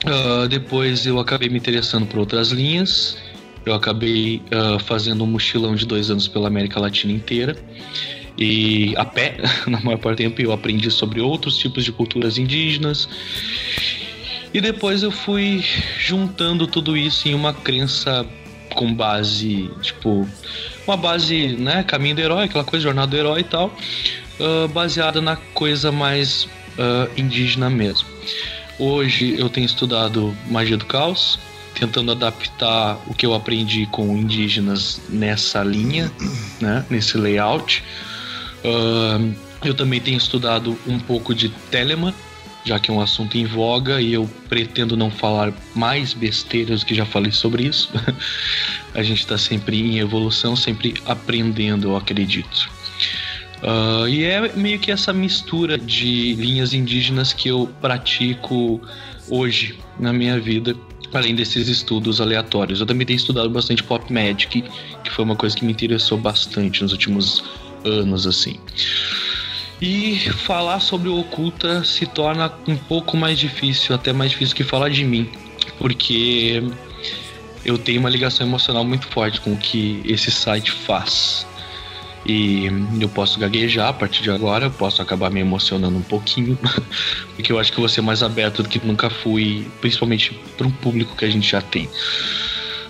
Uh, 0.04 0.46
depois 0.48 1.06
eu 1.06 1.18
acabei 1.18 1.48
me 1.48 1.56
interessando 1.56 2.04
por 2.04 2.18
outras 2.18 2.50
linhas, 2.50 3.16
eu 3.64 3.72
acabei 3.72 4.42
uh, 4.52 4.78
fazendo 4.80 5.24
um 5.24 5.26
mochilão 5.26 5.74
de 5.74 5.86
dois 5.86 6.10
anos 6.10 6.28
pela 6.28 6.46
América 6.46 6.78
Latina 6.78 7.10
inteira 7.10 7.56
e 8.36 8.94
a 8.96 9.04
pé, 9.04 9.36
na 9.66 9.80
maior 9.80 9.98
parte 9.98 10.22
do 10.22 10.28
tempo, 10.28 10.42
eu 10.42 10.52
aprendi 10.52 10.90
sobre 10.90 11.20
outros 11.20 11.56
tipos 11.56 11.84
de 11.84 11.92
culturas 11.92 12.38
indígenas. 12.38 13.08
E 14.52 14.60
depois 14.60 15.02
eu 15.02 15.10
fui 15.10 15.64
juntando 15.98 16.66
tudo 16.66 16.96
isso 16.96 17.28
em 17.28 17.34
uma 17.34 17.52
crença 17.52 18.26
com 18.74 18.92
base, 18.92 19.70
tipo, 19.82 20.28
uma 20.86 20.96
base, 20.96 21.48
né, 21.48 21.82
caminho 21.82 22.16
do 22.16 22.20
herói, 22.20 22.44
aquela 22.44 22.64
coisa, 22.64 22.82
jornada 22.82 23.08
do 23.08 23.16
herói 23.16 23.40
e 23.40 23.44
tal, 23.44 23.74
uh, 24.38 24.68
baseada 24.68 25.20
na 25.20 25.36
coisa 25.36 25.90
mais 25.90 26.44
uh, 26.44 27.10
indígena 27.16 27.70
mesmo. 27.70 28.08
Hoje 28.78 29.36
eu 29.38 29.48
tenho 29.48 29.66
estudado 29.66 30.36
magia 30.48 30.76
do 30.76 30.84
caos, 30.84 31.38
tentando 31.78 32.12
adaptar 32.12 32.98
o 33.06 33.14
que 33.14 33.26
eu 33.26 33.34
aprendi 33.34 33.86
com 33.86 34.16
indígenas 34.16 35.00
nessa 35.08 35.62
linha, 35.62 36.10
né, 36.60 36.84
nesse 36.90 37.16
layout. 37.16 37.82
Eu 39.64 39.74
também 39.74 40.00
tenho 40.00 40.18
estudado 40.18 40.78
um 40.86 40.98
pouco 40.98 41.34
de 41.34 41.48
Telemann, 41.70 42.14
já 42.64 42.78
que 42.78 42.90
é 42.90 42.94
um 42.94 43.00
assunto 43.00 43.36
em 43.36 43.44
voga 43.44 44.00
e 44.00 44.14
eu 44.14 44.28
pretendo 44.48 44.96
não 44.96 45.10
falar 45.10 45.52
mais 45.74 46.14
besteiras 46.14 46.82
que 46.82 46.94
já 46.94 47.04
falei 47.04 47.30
sobre 47.30 47.64
isso. 47.64 47.90
a 48.94 49.02
gente 49.02 49.20
está 49.20 49.36
sempre 49.36 49.80
em 49.80 49.98
evolução, 49.98 50.56
sempre 50.56 50.94
aprendendo, 51.06 51.88
eu 51.88 51.96
acredito. 51.96 52.68
Uh, 53.62 54.08
e 54.08 54.24
é 54.24 54.52
meio 54.54 54.78
que 54.78 54.90
essa 54.90 55.12
mistura 55.12 55.78
de 55.78 56.34
linhas 56.34 56.74
indígenas 56.74 57.32
que 57.32 57.48
eu 57.48 57.68
pratico 57.80 58.80
hoje 59.28 59.78
na 59.98 60.12
minha 60.12 60.38
vida, 60.38 60.76
além 61.12 61.34
desses 61.34 61.68
estudos 61.68 62.20
aleatórios. 62.20 62.80
Eu 62.80 62.86
também 62.86 63.06
tenho 63.06 63.16
estudado 63.16 63.48
bastante 63.48 63.82
pop 63.82 64.12
magic, 64.12 64.62
que 65.02 65.10
foi 65.10 65.24
uma 65.24 65.36
coisa 65.36 65.56
que 65.56 65.64
me 65.64 65.72
interessou 65.72 66.18
bastante 66.18 66.82
nos 66.82 66.92
últimos 66.92 67.42
anos, 67.84 68.26
assim. 68.26 68.58
E 69.80 70.18
falar 70.30 70.80
sobre 70.80 71.08
o 71.08 71.18
oculta 71.18 71.84
se 71.84 72.06
torna 72.06 72.52
um 72.66 72.76
pouco 72.76 73.16
mais 73.16 73.38
difícil, 73.38 73.94
até 73.94 74.12
mais 74.12 74.30
difícil 74.30 74.56
que 74.56 74.64
falar 74.64 74.88
de 74.88 75.04
mim, 75.04 75.28
porque 75.78 76.62
eu 77.64 77.76
tenho 77.76 78.00
uma 78.00 78.10
ligação 78.10 78.46
emocional 78.46 78.84
muito 78.84 79.06
forte 79.08 79.40
com 79.40 79.52
o 79.52 79.56
que 79.56 80.00
esse 80.04 80.30
site 80.30 80.70
faz. 80.70 81.46
E 82.26 82.66
eu 82.98 83.08
posso 83.10 83.38
gaguejar 83.38 83.88
a 83.88 83.92
partir 83.92 84.22
de 84.22 84.30
agora, 84.30 84.66
eu 84.66 84.70
posso 84.70 85.02
acabar 85.02 85.30
me 85.30 85.40
emocionando 85.40 85.98
um 85.98 86.02
pouquinho, 86.02 86.58
porque 87.36 87.52
eu 87.52 87.58
acho 87.58 87.70
que 87.70 87.78
eu 87.78 87.82
vou 87.82 87.88
ser 87.88 88.00
mais 88.00 88.22
aberto 88.22 88.62
do 88.62 88.68
que 88.68 88.84
nunca 88.84 89.10
fui, 89.10 89.66
principalmente 89.80 90.32
para 90.56 90.66
um 90.66 90.70
público 90.70 91.14
que 91.14 91.24
a 91.24 91.30
gente 91.30 91.50
já 91.50 91.60
tem. 91.60 91.88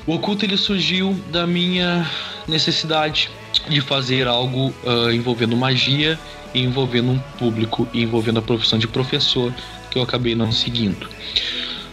O 0.07 0.15
oculto 0.15 0.45
ele 0.45 0.57
surgiu 0.57 1.19
da 1.33 1.47
minha 1.47 2.09
necessidade 2.47 3.31
de 3.69 3.81
fazer 3.81 4.27
algo 4.27 4.75
uh, 4.85 5.11
envolvendo 5.13 5.57
magia 5.57 6.19
envolvendo 6.55 7.11
um 7.11 7.19
público 7.39 7.89
envolvendo 7.93 8.39
a 8.39 8.43
profissão 8.43 8.79
de 8.79 8.87
professor 8.87 9.53
que 9.91 9.99
eu 9.99 10.03
acabei 10.03 10.35
não 10.35 10.53
seguindo. 10.53 11.09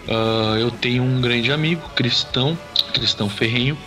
Uh, 0.08 0.58
eu 0.60 0.72
tenho 0.72 1.04
um 1.04 1.22
grande 1.22 1.52
amigo 1.52 1.82
cristão, 1.96 2.58
cristão 2.94 3.30
ferrenho, 3.30 3.78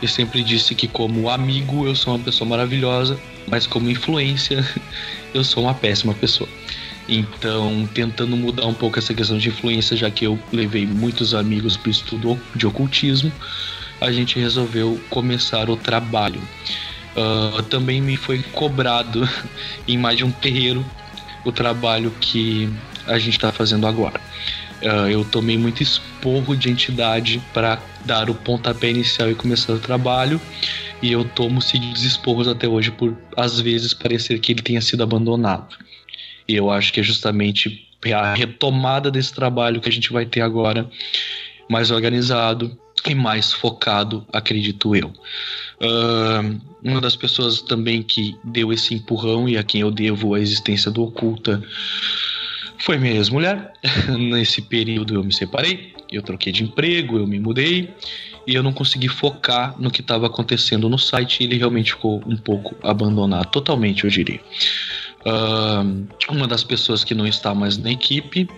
e 0.00 0.08
sempre 0.08 0.42
disse 0.42 0.74
que 0.74 0.88
como 0.88 1.30
amigo 1.30 1.86
eu 1.86 1.94
sou 1.94 2.14
uma 2.14 2.24
pessoa 2.24 2.48
maravilhosa, 2.48 3.18
mas 3.46 3.66
como 3.66 3.90
influência 3.90 4.66
eu 5.32 5.44
sou 5.44 5.64
uma 5.64 5.74
péssima 5.74 6.14
pessoa. 6.14 6.48
Então, 7.08 7.88
tentando 7.92 8.36
mudar 8.36 8.66
um 8.66 8.74
pouco 8.74 8.98
essa 8.98 9.12
questão 9.12 9.36
de 9.36 9.48
influência, 9.48 9.96
já 9.96 10.10
que 10.10 10.24
eu 10.24 10.38
levei 10.52 10.86
muitos 10.86 11.34
amigos 11.34 11.76
para 11.76 11.88
o 11.88 11.90
estudo 11.90 12.40
de 12.54 12.66
ocultismo, 12.66 13.32
a 14.00 14.10
gente 14.10 14.38
resolveu 14.38 15.00
começar 15.10 15.68
o 15.68 15.76
trabalho. 15.76 16.40
Uh, 17.14 17.62
também 17.64 18.00
me 18.00 18.16
foi 18.16 18.42
cobrado 18.42 19.28
em 19.86 19.98
mais 19.98 20.16
de 20.16 20.24
um 20.24 20.30
terreiro 20.30 20.84
o 21.44 21.52
trabalho 21.52 22.10
que 22.20 22.72
a 23.06 23.18
gente 23.18 23.34
está 23.34 23.52
fazendo 23.52 23.86
agora. 23.86 24.20
Uh, 24.82 25.08
eu 25.08 25.24
tomei 25.24 25.58
muito 25.58 25.82
esporro 25.82 26.56
de 26.56 26.70
entidade 26.70 27.42
para 27.52 27.82
dar 28.04 28.30
o 28.30 28.34
pontapé 28.34 28.90
inicial 28.90 29.30
e 29.30 29.34
começar 29.34 29.74
o 29.74 29.78
trabalho, 29.78 30.40
e 31.02 31.12
eu 31.12 31.24
tomo 31.24 31.60
seguidos 31.60 32.02
esporros 32.02 32.48
até 32.48 32.66
hoje 32.66 32.90
por 32.90 33.16
às 33.36 33.60
vezes 33.60 33.92
parecer 33.92 34.38
que 34.40 34.52
ele 34.52 34.62
tenha 34.62 34.80
sido 34.80 35.02
abandonado. 35.02 35.76
E 36.48 36.56
eu 36.56 36.70
acho 36.70 36.92
que 36.92 37.00
é 37.00 37.02
justamente 37.02 37.88
a 38.12 38.34
retomada 38.34 39.10
desse 39.10 39.32
trabalho 39.32 39.80
que 39.80 39.88
a 39.88 39.92
gente 39.92 40.12
vai 40.12 40.26
ter 40.26 40.40
agora, 40.40 40.88
mais 41.68 41.90
organizado 41.90 42.76
e 43.06 43.14
mais 43.14 43.52
focado, 43.52 44.26
acredito 44.32 44.94
eu. 44.94 45.12
Uh, 45.80 46.60
uma 46.82 47.00
das 47.00 47.16
pessoas 47.16 47.60
também 47.60 48.02
que 48.02 48.36
deu 48.44 48.72
esse 48.72 48.94
empurrão 48.94 49.48
e 49.48 49.56
a 49.56 49.62
quem 49.62 49.80
eu 49.80 49.90
devo 49.90 50.34
a 50.34 50.40
existência 50.40 50.90
do 50.90 51.02
Oculta 51.02 51.62
foi 52.78 52.98
minha 52.98 53.14
ex-mulher. 53.14 53.72
Nesse 54.18 54.62
período 54.62 55.14
eu 55.14 55.24
me 55.24 55.32
separei, 55.32 55.92
eu 56.10 56.22
troquei 56.22 56.52
de 56.52 56.62
emprego, 56.62 57.18
eu 57.18 57.26
me 57.26 57.38
mudei 57.38 57.90
e 58.46 58.54
eu 58.54 58.62
não 58.62 58.72
consegui 58.72 59.08
focar 59.08 59.74
no 59.78 59.90
que 59.90 60.00
estava 60.00 60.26
acontecendo 60.26 60.88
no 60.88 60.98
site. 60.98 61.42
Ele 61.42 61.56
realmente 61.56 61.92
ficou 61.92 62.22
um 62.26 62.36
pouco 62.36 62.76
abandonado, 62.82 63.50
totalmente, 63.50 64.04
eu 64.04 64.10
diria. 64.10 64.40
Uh, 65.24 66.06
uma 66.28 66.48
das 66.48 66.64
pessoas 66.64 67.04
que 67.04 67.14
não 67.14 67.26
está 67.26 67.54
mais 67.54 67.78
na 67.78 67.92
equipe 67.92 68.48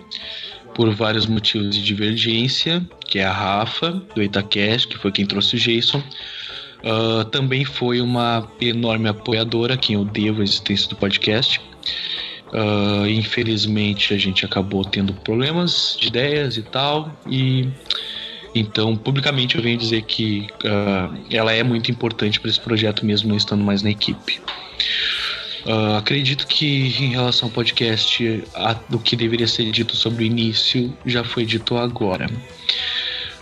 por 0.75 0.93
vários 0.93 1.25
motivos 1.25 1.73
de 1.73 1.81
divergência, 1.81 2.85
que 3.07 3.17
é 3.17 3.25
a 3.25 3.31
Rafa, 3.31 3.91
do 4.13 4.21
Itacast, 4.21 4.89
que 4.89 4.97
foi 4.97 5.11
quem 5.11 5.25
trouxe 5.25 5.55
o 5.55 5.59
Jason. 5.59 6.03
Uh, 6.83 7.23
também 7.25 7.65
foi 7.65 8.01
uma 8.01 8.47
enorme 8.61 9.09
apoiadora, 9.09 9.77
quem 9.77 9.95
eu 9.95 10.05
devo 10.05 10.41
a 10.41 10.43
existência 10.43 10.89
do 10.89 10.95
podcast. 10.97 11.59
Uh, 12.53 13.07
infelizmente 13.07 14.13
a 14.13 14.17
gente 14.17 14.45
acabou 14.45 14.85
tendo 14.85 15.13
problemas 15.13 15.97
de 15.99 16.07
ideias 16.07 16.57
e 16.57 16.61
tal, 16.61 17.11
e 17.27 17.67
então 18.53 18.95
publicamente 18.95 19.55
eu 19.57 19.63
venho 19.63 19.77
dizer 19.77 20.03
que 20.03 20.47
uh, 20.63 21.17
ela 21.31 21.53
é 21.53 21.63
muito 21.63 21.89
importante 21.89 22.39
para 22.39 22.49
esse 22.49 22.59
projeto 22.59 23.05
mesmo 23.05 23.29
não 23.29 23.35
estando 23.35 23.63
mais 23.63 23.81
na 23.81 23.89
equipe. 23.89 24.41
Uh, 25.65 25.95
acredito 25.97 26.45
que 26.45 26.65
em 27.03 27.09
relação 27.09 27.47
ao 27.49 27.53
podcast, 27.53 28.43
a, 28.53 28.75
o 28.91 28.99
que 28.99 29.15
deveria 29.15 29.47
ser 29.47 29.71
dito 29.71 29.95
sobre 29.95 30.23
o 30.23 30.27
início 30.27 30.95
já 31.05 31.23
foi 31.23 31.43
dito 31.43 31.75
agora. 31.75 32.29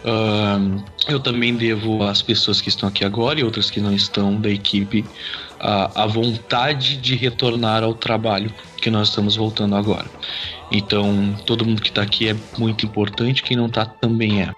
Uh, 0.06 0.84
eu 1.08 1.20
também 1.20 1.56
devo 1.56 2.04
às 2.04 2.22
pessoas 2.22 2.62
que 2.62 2.70
estão 2.70 2.88
aqui 2.88 3.04
agora 3.04 3.40
e 3.40 3.44
outras 3.44 3.70
que 3.70 3.80
não 3.80 3.94
estão 3.94 4.40
da 4.40 4.50
equipe 4.50 5.06
a, 5.60 6.04
a 6.04 6.06
vontade 6.06 6.98
de 6.98 7.16
retornar 7.16 7.84
ao 7.84 7.94
trabalho 7.94 8.54
que 8.78 8.90
nós 8.90 9.10
estamos 9.10 9.36
voltando 9.36 9.76
agora. 9.76 10.10
Então, 10.72 11.36
todo 11.46 11.66
mundo 11.66 11.82
que 11.82 11.90
está 11.90 12.02
aqui 12.02 12.28
é 12.28 12.36
muito 12.58 12.86
importante, 12.86 13.44
quem 13.44 13.56
não 13.56 13.68
está 13.68 13.86
também 13.86 14.42
é. 14.42 14.52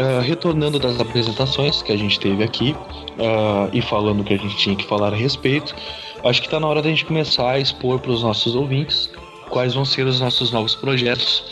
Uh, 0.00 0.20
retornando 0.22 0.78
das 0.78 0.98
apresentações 0.98 1.82
que 1.82 1.92
a 1.92 1.96
gente 1.96 2.18
teve 2.18 2.42
aqui 2.42 2.74
uh, 3.18 3.70
e 3.72 3.82
falando 3.82 4.20
o 4.20 4.24
que 4.24 4.34
a 4.34 4.38
gente 4.38 4.56
tinha 4.56 4.74
que 4.74 4.86
falar 4.86 5.12
a 5.12 5.16
respeito, 5.16 5.74
acho 6.24 6.40
que 6.40 6.46
está 6.46 6.58
na 6.58 6.66
hora 6.66 6.82
da 6.82 6.88
gente 6.88 7.04
começar 7.04 7.50
a 7.50 7.58
expor 7.58 8.00
para 8.00 8.10
os 8.10 8.22
nossos 8.22 8.54
ouvintes 8.54 9.10
quais 9.50 9.74
vão 9.74 9.84
ser 9.84 10.06
os 10.06 10.20
nossos 10.20 10.50
novos 10.50 10.74
projetos, 10.74 11.44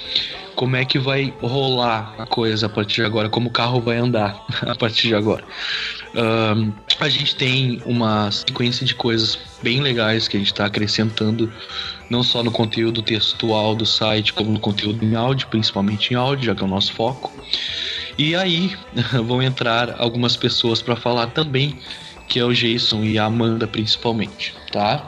como 0.54 0.76
é 0.76 0.84
que 0.84 0.98
vai 0.98 1.32
rolar 1.42 2.14
a 2.18 2.26
coisa 2.26 2.66
a 2.66 2.68
partir 2.68 2.96
de 2.96 3.04
agora, 3.04 3.28
como 3.28 3.48
o 3.48 3.52
carro 3.52 3.80
vai 3.80 3.98
andar 3.98 4.44
a 4.62 4.74
partir 4.74 5.08
de 5.08 5.14
agora. 5.14 5.44
Uh, 6.14 6.72
a 6.98 7.08
gente 7.08 7.36
tem 7.36 7.82
uma 7.84 8.30
sequência 8.30 8.86
de 8.86 8.94
coisas 8.94 9.38
bem 9.62 9.80
legais 9.80 10.26
que 10.26 10.36
a 10.36 10.40
gente 10.40 10.52
está 10.52 10.64
acrescentando, 10.64 11.52
não 12.08 12.22
só 12.22 12.42
no 12.42 12.50
conteúdo 12.50 13.02
textual 13.02 13.74
do 13.74 13.84
site, 13.84 14.32
como 14.32 14.50
no 14.50 14.58
conteúdo 14.58 15.04
em 15.04 15.14
áudio, 15.14 15.46
principalmente 15.48 16.12
em 16.12 16.16
áudio, 16.16 16.46
já 16.46 16.54
que 16.54 16.62
é 16.62 16.64
o 16.64 16.68
nosso 16.68 16.92
foco. 16.92 17.30
E 18.18 18.34
aí 18.34 18.76
vão 19.24 19.40
entrar 19.40 19.94
algumas 19.98 20.36
pessoas 20.36 20.82
para 20.82 20.96
falar 20.96 21.28
também, 21.28 21.78
que 22.28 22.38
é 22.38 22.44
o 22.44 22.52
Jason 22.52 23.04
e 23.04 23.18
a 23.18 23.24
Amanda 23.24 23.66
principalmente, 23.66 24.54
tá? 24.72 25.06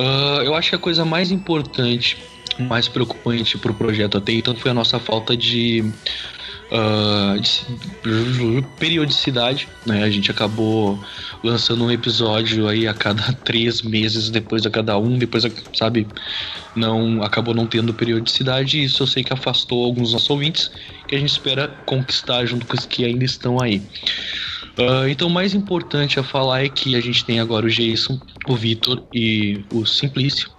Uh, 0.00 0.42
eu 0.42 0.54
acho 0.54 0.70
que 0.70 0.76
a 0.76 0.78
coisa 0.78 1.04
mais 1.04 1.32
importante, 1.32 2.16
mais 2.58 2.86
preocupante 2.86 3.58
para 3.58 3.72
o 3.72 3.74
projeto 3.74 4.16
até 4.16 4.32
então 4.32 4.54
foi 4.54 4.70
a 4.70 4.74
nossa 4.74 5.00
falta 5.00 5.36
de 5.36 5.84
Uh, 6.70 7.38
de 7.40 8.64
periodicidade, 8.78 9.68
né? 9.86 10.02
A 10.02 10.10
gente 10.10 10.30
acabou 10.30 10.98
lançando 11.42 11.84
um 11.84 11.90
episódio 11.90 12.66
aí 12.66 12.88
a 12.88 12.94
cada 12.94 13.32
três 13.44 13.82
meses, 13.82 14.30
depois 14.30 14.64
a 14.66 14.70
cada 14.70 14.98
um, 14.98 15.18
depois, 15.18 15.44
sabe, 15.74 16.06
não 16.74 17.22
acabou 17.22 17.54
não 17.54 17.66
tendo 17.66 17.92
periodicidade. 17.94 18.78
E 18.78 18.84
isso 18.84 19.02
eu 19.02 19.06
sei 19.06 19.22
que 19.22 19.32
afastou 19.32 19.84
alguns 19.84 20.12
nossos 20.12 20.30
ouvintes 20.30 20.70
que 21.06 21.14
a 21.14 21.18
gente 21.18 21.30
espera 21.30 21.68
conquistar 21.86 22.44
junto 22.46 22.66
com 22.66 22.76
os 22.76 22.86
que 22.86 23.04
ainda 23.04 23.24
estão 23.24 23.60
aí. 23.60 23.82
Uh, 24.78 25.08
então, 25.08 25.28
o 25.28 25.30
mais 25.30 25.54
importante 25.54 26.18
a 26.18 26.22
falar 26.22 26.64
é 26.64 26.68
que 26.68 26.96
a 26.96 27.00
gente 27.00 27.24
tem 27.24 27.38
agora 27.38 27.66
o 27.66 27.70
Jason, 27.70 28.20
o 28.48 28.56
Vitor 28.56 29.04
e 29.12 29.64
o 29.72 29.86
Simplício, 29.86 30.50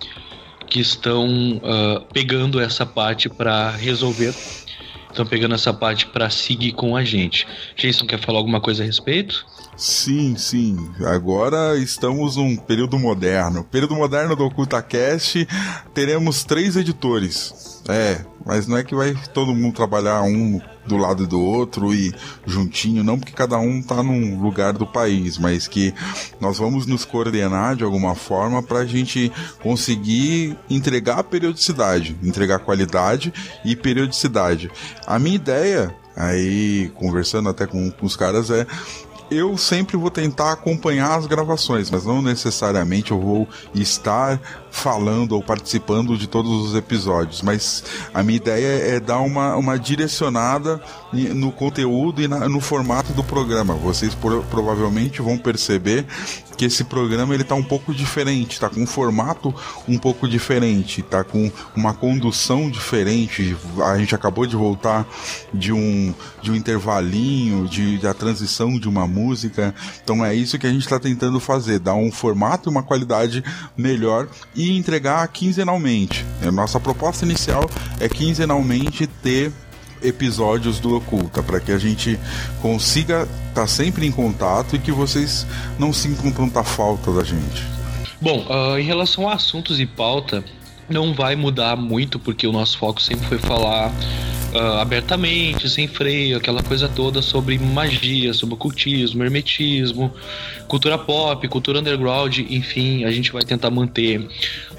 que 0.70 0.80
estão 0.80 1.58
uh, 1.58 2.02
pegando 2.13 2.60
essa 2.60 2.86
parte 2.86 3.28
para 3.28 3.72
resolver. 3.72 4.34
Estão 5.15 5.25
pegando 5.25 5.56
essa 5.56 5.73
parte 5.73 6.08
para 6.08 6.30
seguir 6.30 6.73
com 6.73 6.93
a 6.93 7.06
gente. 7.06 7.47
Jason 7.78 8.06
quer 8.06 8.19
falar 8.19 8.38
alguma 8.38 8.60
coisa 8.60 8.84
a 8.84 8.86
respeito? 8.86 9.47
Sim, 9.78 10.36
sim. 10.38 10.90
Agora 11.06 11.78
estamos 11.78 12.38
num 12.38 12.56
período 12.56 12.98
moderno. 12.98 13.64
Período 13.64 13.96
moderno 13.96 14.36
do 14.36 14.46
OcultaCast, 14.46 15.48
teremos 15.94 16.44
três 16.44 16.76
editores. 16.76 17.82
É, 17.88 18.26
mas 18.46 18.68
não 18.68 18.78
é 18.78 18.84
que 18.84 18.96
vai 18.96 19.14
todo 19.34 19.54
mundo 19.54 19.76
trabalhar 19.76 20.24
um 20.24 20.60
do 20.88 20.98
lado 20.98 21.28
do 21.28 21.42
outro 21.42 21.94
e 21.94 22.14
juntinho, 22.46 23.04
não 23.04 23.20
porque 23.20 23.34
cada 23.34 23.58
um 23.58 23.82
tá 23.82 24.02
num 24.02 24.42
lugar 24.42 24.74
do 24.74 24.88
país, 24.88 25.38
mas 25.38 25.68
que 25.68 25.94
nós 26.40 26.58
vamos 26.58 26.86
nos 26.86 27.06
coordenar 27.06 27.76
de 27.76 27.84
alguma 27.84 28.16
forma 28.16 28.62
para 28.62 28.80
a 28.80 28.86
gente 28.86 29.32
conseguir 29.62 30.58
entregar 30.70 31.24
periodicidade, 31.24 32.16
entregar 32.24 32.60
qualidade 32.60 33.34
e 33.64 33.76
periodicidade. 33.76 34.72
A 35.06 35.20
minha 35.20 35.36
ideia, 35.36 35.96
aí 36.16 36.92
conversando 36.96 37.50
até 37.50 37.68
com, 37.68 37.92
com 37.92 38.06
os 38.06 38.16
caras, 38.16 38.50
é 38.50 38.66
eu 39.30 39.58
sempre 39.58 39.98
vou 39.98 40.12
tentar 40.12 40.52
acompanhar 40.52 41.18
as 41.18 41.26
gravações, 41.26 41.90
mas 41.90 42.06
não 42.06 42.22
necessariamente 42.22 43.12
eu 43.12 43.20
vou 43.20 43.48
estar 43.74 44.40
falando 44.72 45.34
ou 45.34 45.42
participando 45.42 46.18
de 46.18 46.28
todos 46.28 46.52
os 46.52 46.76
episódios. 46.76 47.42
Mas 47.42 47.84
a 48.14 48.22
minha 48.22 48.38
ideia 48.38 48.96
é 48.96 49.00
dar 49.00 49.20
uma, 49.20 49.56
uma 49.56 49.80
direcionada 49.80 50.82
no 51.12 51.52
conteúdo 51.52 52.22
e 52.22 52.28
na, 52.28 52.48
no 52.50 52.60
formato 52.60 53.14
do 53.14 53.24
programa. 53.24 53.74
Vocês 53.74 54.14
por, 54.14 54.44
provavelmente 54.46 55.22
vão 55.22 55.38
perceber 55.38 56.06
que 56.56 56.65
esse 56.65 56.84
programa 56.84 57.34
ele 57.34 57.44
tá 57.44 57.56
um 57.56 57.63
pouco 57.63 57.94
diferente, 57.94 58.60
tá 58.60 58.70
com 58.70 58.82
um 58.82 58.88
formato 58.88 59.54
um 59.88 59.98
pouco 59.98 60.28
diferente, 60.28 61.02
tá 61.02 61.24
com 61.24 61.52
uma 61.76 61.94
condução 61.94 62.70
diferente. 62.70 63.56
A 63.84 63.98
gente 63.98 64.15
acabou 64.15 64.46
de 64.46 64.56
voltar 64.56 65.06
de 65.54 65.72
um 65.72 66.13
de 66.41 66.52
um 66.52 66.56
intervalinho, 66.56 67.68
de 67.68 67.98
da 67.98 68.13
transição 68.13 68.80
de 68.80 68.88
uma 68.88 69.08
música. 69.08 69.74
Então 70.04 70.24
é 70.26 70.34
isso 70.34 70.58
que 70.58 70.68
a 70.68 70.72
gente 70.72 70.84
está 70.84 71.00
tentando 71.00 71.39
fazer, 71.39 71.80
dar 71.80 71.96
um 71.96 72.12
formato 72.12 72.70
e 72.70 72.72
uma 72.72 72.84
qualidade 72.84 73.44
melhor 73.78 74.28
e 74.56 74.78
entregar 74.78 75.28
quinzenalmente. 75.28 76.26
A 76.41 76.52
nossa 76.52 76.80
proposta 76.80 77.26
inicial 77.26 77.70
é 78.00 78.08
quinzenalmente 78.08 79.08
ter 79.08 79.52
episódios 80.08 80.80
do 80.80 80.96
Oculta, 80.96 81.41
para 81.41 81.60
que 81.60 81.72
a 81.72 81.78
gente 81.78 82.20
consiga 82.62 83.24
estar 83.50 83.62
tá 83.62 83.68
sempre 83.68 84.06
em 84.06 84.12
contato 84.12 84.76
e 84.76 84.80
que 84.80 84.91
vocês 84.91 85.46
não 85.80 85.91
sintam 85.91 86.32
tanta 86.32 86.63
falta 86.63 87.12
da 87.12 87.24
gente. 87.24 87.63
Bom, 88.22 88.46
uh, 88.50 88.78
em 88.78 88.84
relação 88.84 89.28
a 89.28 89.34
assuntos 89.34 89.80
e 89.80 89.86
pauta, 89.86 90.44
não 90.89 91.13
vai 91.13 91.36
mudar 91.36 91.76
muito, 91.76 92.20
porque 92.20 92.48
o 92.48 92.52
nosso 92.52 92.78
foco 92.78 93.02
sempre 93.02 93.28
foi 93.28 93.38
falar 93.38 93.91
uh, 94.56 94.80
abertamente, 94.80 95.70
sem 95.70 95.88
freio, 95.88 96.38
aquela 96.38 96.63
coisa 96.63 96.88
toda 96.88 97.22
sobre 97.22 97.60
magia, 97.60 98.34
sobre 98.34 98.56
ocultismo, 98.56 99.24
hermetismo, 99.24 100.12
cultura 100.68 100.98
pop, 100.98 101.46
cultura 101.48 101.80
underground, 101.80 102.39
enfim, 102.50 103.04
a 103.04 103.12
gente 103.12 103.32
vai 103.32 103.44
tentar 103.44 103.70
manter 103.70 104.26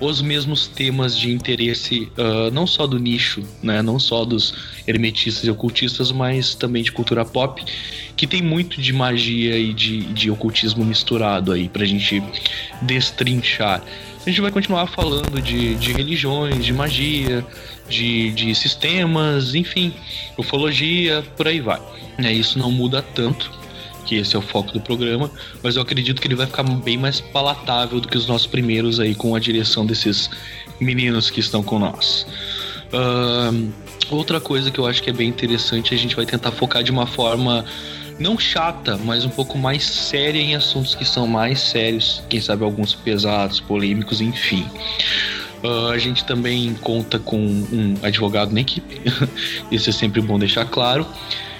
os 0.00 0.22
mesmos 0.22 0.66
temas 0.66 1.16
de 1.16 1.30
interesse, 1.30 2.08
uh, 2.16 2.50
não 2.50 2.66
só 2.66 2.86
do 2.86 2.98
nicho, 2.98 3.42
né, 3.62 3.82
não 3.82 3.98
só 3.98 4.24
dos 4.24 4.54
hermetistas 4.86 5.44
e 5.44 5.50
ocultistas, 5.50 6.10
mas 6.10 6.54
também 6.54 6.82
de 6.82 6.90
cultura 6.90 7.24
pop, 7.24 7.62
que 8.16 8.26
tem 8.26 8.40
muito 8.40 8.80
de 8.80 8.92
magia 8.92 9.58
e 9.58 9.74
de, 9.74 10.00
de 10.12 10.30
ocultismo 10.30 10.84
misturado 10.84 11.52
aí 11.52 11.68
pra 11.68 11.84
gente 11.84 12.22
destrinchar. 12.82 13.82
A 14.26 14.28
gente 14.28 14.40
vai 14.40 14.50
continuar 14.50 14.88
falando 14.88 15.40
de, 15.40 15.76
de 15.76 15.92
religiões, 15.92 16.64
de 16.64 16.72
magia, 16.72 17.46
de, 17.88 18.32
de 18.32 18.52
sistemas, 18.56 19.54
enfim, 19.54 19.94
ufologia, 20.36 21.24
por 21.36 21.46
aí 21.46 21.60
vai. 21.60 21.80
É, 22.18 22.32
isso 22.32 22.58
não 22.58 22.72
muda 22.72 23.00
tanto, 23.00 23.48
que 24.04 24.16
esse 24.16 24.34
é 24.34 24.38
o 24.38 24.42
foco 24.42 24.72
do 24.72 24.80
programa, 24.80 25.30
mas 25.62 25.76
eu 25.76 25.82
acredito 25.82 26.20
que 26.20 26.26
ele 26.26 26.34
vai 26.34 26.46
ficar 26.46 26.64
bem 26.64 26.98
mais 26.98 27.20
palatável 27.20 28.00
do 28.00 28.08
que 28.08 28.18
os 28.18 28.26
nossos 28.26 28.48
primeiros 28.48 28.98
aí 28.98 29.14
com 29.14 29.32
a 29.32 29.38
direção 29.38 29.86
desses 29.86 30.28
meninos 30.80 31.30
que 31.30 31.38
estão 31.38 31.62
com 31.62 31.78
nós. 31.78 32.26
Uh, 32.92 33.72
outra 34.10 34.40
coisa 34.40 34.72
que 34.72 34.80
eu 34.80 34.86
acho 34.88 35.04
que 35.04 35.10
é 35.10 35.12
bem 35.12 35.28
interessante, 35.28 35.94
a 35.94 35.96
gente 35.96 36.16
vai 36.16 36.26
tentar 36.26 36.50
focar 36.50 36.82
de 36.82 36.90
uma 36.90 37.06
forma 37.06 37.64
não 38.18 38.38
chata, 38.38 38.96
mas 38.96 39.24
um 39.24 39.28
pouco 39.28 39.58
mais 39.58 39.84
séria 39.84 40.40
em 40.40 40.54
assuntos 40.54 40.94
que 40.94 41.04
são 41.04 41.26
mais 41.26 41.60
sérios, 41.60 42.22
quem 42.28 42.40
sabe 42.40 42.64
alguns 42.64 42.94
pesados, 42.94 43.60
polêmicos, 43.60 44.20
enfim. 44.20 44.66
Uh, 45.62 45.88
a 45.88 45.98
gente 45.98 46.24
também 46.24 46.74
conta 46.74 47.18
com 47.18 47.38
um 47.38 47.96
advogado 48.02 48.52
na 48.52 48.60
equipe, 48.60 49.00
isso 49.70 49.90
é 49.90 49.92
sempre 49.92 50.20
bom 50.20 50.38
deixar 50.38 50.64
claro, 50.66 51.06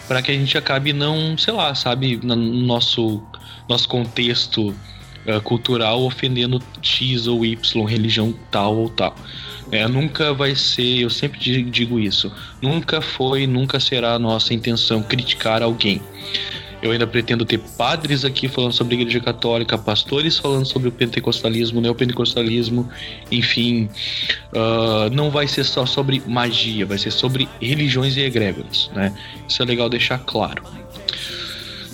para 0.06 0.22
que 0.22 0.30
a 0.30 0.34
gente 0.34 0.56
acabe 0.56 0.92
não, 0.92 1.36
sei 1.36 1.52
lá, 1.52 1.74
sabe, 1.74 2.18
no 2.22 2.36
nosso, 2.36 3.22
nosso 3.68 3.88
contexto 3.88 4.68
uh, 4.68 5.40
cultural 5.42 6.02
ofendendo 6.02 6.62
X 6.80 7.26
ou 7.26 7.44
Y, 7.44 7.84
religião 7.84 8.34
tal 8.50 8.76
ou 8.76 8.88
tal. 8.88 9.14
É, 9.70 9.86
nunca 9.88 10.32
vai 10.32 10.54
ser, 10.54 11.00
eu 11.00 11.10
sempre 11.10 11.38
digo 11.64 11.98
isso, 11.98 12.32
nunca 12.62 13.00
foi, 13.00 13.46
nunca 13.46 13.80
será 13.80 14.14
a 14.14 14.18
nossa 14.18 14.54
intenção 14.54 15.02
criticar 15.02 15.62
alguém. 15.62 16.00
Eu 16.82 16.92
ainda 16.92 17.06
pretendo 17.06 17.44
ter 17.44 17.58
padres 17.58 18.24
aqui 18.24 18.48
falando 18.48 18.72
sobre 18.72 18.96
a 18.96 19.00
Igreja 19.00 19.18
Católica, 19.20 19.78
pastores 19.78 20.38
falando 20.38 20.66
sobre 20.66 20.88
o 20.88 20.92
pentecostalismo, 20.92 21.80
neopentecostalismo, 21.80 22.88
enfim. 23.32 23.88
Uh, 24.52 25.10
não 25.10 25.30
vai 25.30 25.48
ser 25.48 25.64
só 25.64 25.86
sobre 25.86 26.22
magia, 26.26 26.84
vai 26.84 26.98
ser 26.98 27.10
sobre 27.10 27.48
religiões 27.60 28.16
e 28.16 28.20
egrégoras, 28.20 28.90
né? 28.94 29.12
Isso 29.48 29.62
é 29.62 29.66
legal 29.66 29.88
deixar 29.88 30.18
claro. 30.18 30.62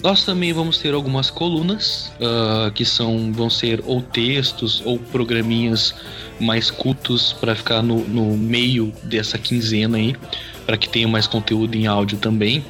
Nós 0.03 0.25
também 0.25 0.53
vamos 0.53 0.79
ter 0.79 0.95
algumas 0.95 1.31
colunas 1.31 2.13
uh, 2.19 2.73
que 2.73 2.85
são 2.85 3.33
vão 3.33 3.49
ser 3.49 3.81
ou 3.87 4.03
textos 4.03 4.83
ou 4.85 4.99
programinhas 4.99 5.95
mais 6.41 6.71
cultos 6.73 7.33
para 7.33 7.55
ficar 7.55 7.83
no, 7.83 8.01
no 8.09 8.37
meio 8.37 8.93
dessa 9.05 9.39
quinzena 9.39 9.97
aí, 9.97 10.17
para 10.67 10.77
que 10.77 10.89
tenha 10.89 11.07
mais 11.07 11.29
conteúdo 11.29 11.77
em 11.77 11.87
áudio 11.87 12.19
também. 12.19 12.65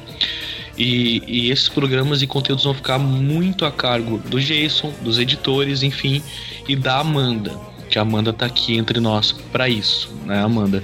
E, 0.77 1.23
e, 1.27 1.51
esses 1.51 1.69
programas 1.69 2.21
e 2.21 2.27
conteúdos 2.27 2.63
vão 2.63 2.73
ficar 2.73 2.97
muito 2.97 3.65
a 3.65 3.71
cargo 3.71 4.17
do 4.17 4.39
Jason, 4.39 4.91
dos 5.01 5.19
editores, 5.19 5.83
enfim, 5.83 6.21
e 6.67 6.75
da 6.75 6.99
Amanda, 6.99 7.55
que 7.89 7.99
a 7.99 8.01
Amanda 8.01 8.33
tá 8.33 8.47
aqui 8.47 8.75
entre 8.75 8.99
nós 8.99 9.31
para 9.51 9.69
isso, 9.69 10.09
né, 10.25 10.41
Amanda? 10.41 10.83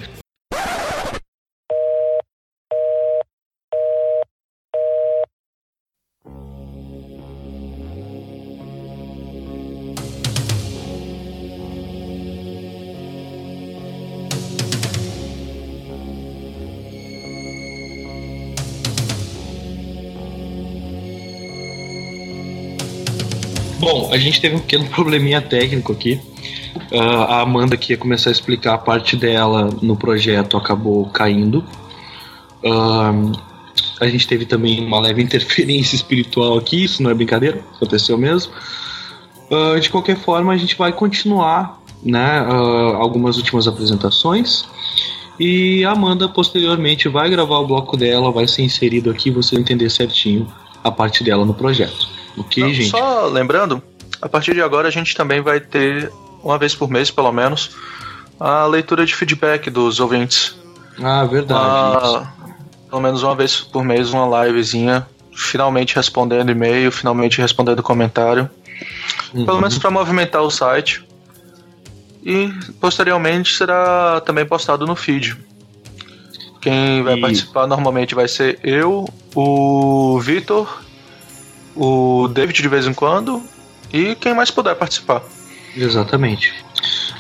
Bom, 24.10 24.14
a 24.14 24.18
gente 24.18 24.42
teve 24.42 24.56
um 24.56 24.60
pequeno 24.60 24.86
probleminha 24.90 25.42
técnico 25.42 25.92
aqui. 25.92 26.20
Uh, 26.92 27.00
a 27.00 27.42
Amanda 27.42 27.78
que 27.78 27.94
ia 27.94 27.98
começar 27.98 28.30
a 28.30 28.32
explicar 28.32 28.74
a 28.74 28.78
parte 28.78 29.16
dela 29.16 29.70
no 29.82 29.96
projeto 29.96 30.58
acabou 30.58 31.08
caindo. 31.10 31.64
Uh, 32.64 33.32
a 34.02 34.08
gente 34.08 34.28
teve 34.28 34.46
também 34.46 34.86
uma 34.86 35.00
leve 35.00 35.22
interferência 35.24 35.96
espiritual 35.96 36.58
aqui, 36.58 36.84
isso 36.84 37.04
não 37.04 37.12
é 37.12 37.14
brincadeira, 37.14 37.62
aconteceu 37.76 38.18
mesmo. 38.18 38.52
Uh, 39.50 39.80
de 39.80 39.90
qualquer 39.90 40.18
forma, 40.18 40.54
a 40.54 40.58
gente 40.58 40.76
vai 40.78 40.92
continuar 40.92 41.80
né, 42.04 42.40
algumas 42.96 43.38
últimas 43.38 43.68
apresentações. 43.68 44.66
E 45.40 45.86
a 45.86 45.92
Amanda 45.92 46.28
posteriormente 46.28 47.08
vai 47.08 47.30
gravar 47.30 47.60
o 47.60 47.68
bloco 47.68 47.96
dela, 47.96 48.32
vai 48.32 48.48
ser 48.48 48.62
inserido 48.62 49.10
aqui, 49.10 49.32
você 49.32 49.56
entender 49.56 49.90
certinho 49.90 50.48
a 50.84 50.92
parte 50.92 51.24
dela 51.24 51.46
no 51.46 51.54
projeto. 51.54 52.10
Ok, 52.38 52.64
Não, 52.64 52.74
gente? 52.74 52.90
Só 52.90 53.26
lembrando, 53.28 53.82
a 54.22 54.30
partir 54.30 54.54
de 54.54 54.62
agora 54.62 54.88
a 54.88 54.92
gente 54.92 55.16
também 55.16 55.42
vai 55.42 55.60
ter, 55.60 56.12
uma 56.44 56.58
vez 56.58 56.76
por 56.76 56.90
mês 56.90 57.10
pelo 57.12 57.32
menos, 57.32 57.76
a 58.40 58.66
leitura 58.66 59.06
de 59.06 59.16
feedback 59.16 59.70
dos 59.70 60.00
ouvintes. 60.00 60.56
Ah, 61.02 61.26
verdade. 61.26 61.60
Uma, 61.60 62.34
pelo 62.90 63.02
menos 63.02 63.24
uma 63.24 63.36
vez 63.36 63.60
por 63.62 63.84
mês, 63.84 64.12
uma 64.12 64.46
livezinha, 64.46 65.08
finalmente 65.34 65.96
respondendo 65.96 66.52
e-mail, 66.52 66.92
finalmente 66.92 67.40
respondendo 67.40 67.84
comentário. 67.84 68.50
Uhum. 69.34 69.46
Pelo 69.46 69.60
menos 69.60 69.78
para 69.78 69.92
movimentar 69.92 70.42
o 70.42 70.50
site. 70.50 71.06
E 72.24 72.50
posteriormente 72.82 73.56
será 73.56 74.22
também 74.22 74.46
postado 74.46 74.86
no 74.86 74.96
feed. 74.96 75.38
Quem 76.62 77.02
vai 77.04 77.18
e... 77.18 77.22
participar 77.22 77.66
normalmente 77.66 78.14
vai 78.14 78.28
ser 78.28 78.60
eu, 78.64 79.08
o 79.34 80.20
Vitor 80.20 80.84
o 81.76 82.28
David 82.28 82.62
de 82.62 82.68
vez 82.68 82.86
em 82.86 82.94
quando 82.94 83.42
e 83.92 84.16
quem 84.16 84.34
mais 84.34 84.52
puder 84.52 84.76
participar. 84.76 85.24
Exatamente. 85.76 86.54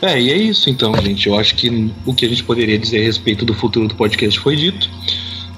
É, 0.02 0.20
e 0.20 0.32
é 0.32 0.38
isso 0.38 0.70
então, 0.70 0.96
gente. 0.96 1.28
Eu 1.28 1.38
acho 1.38 1.56
que 1.56 1.92
o 2.06 2.14
que 2.14 2.26
a 2.26 2.30
gente 2.30 2.44
poderia 2.44 2.78
dizer 2.78 3.02
a 3.02 3.04
respeito 3.04 3.46
do 3.46 3.54
futuro 3.54 3.88
do 3.88 3.96
podcast 3.96 4.40
foi 4.40 4.56
dito. 4.56 4.90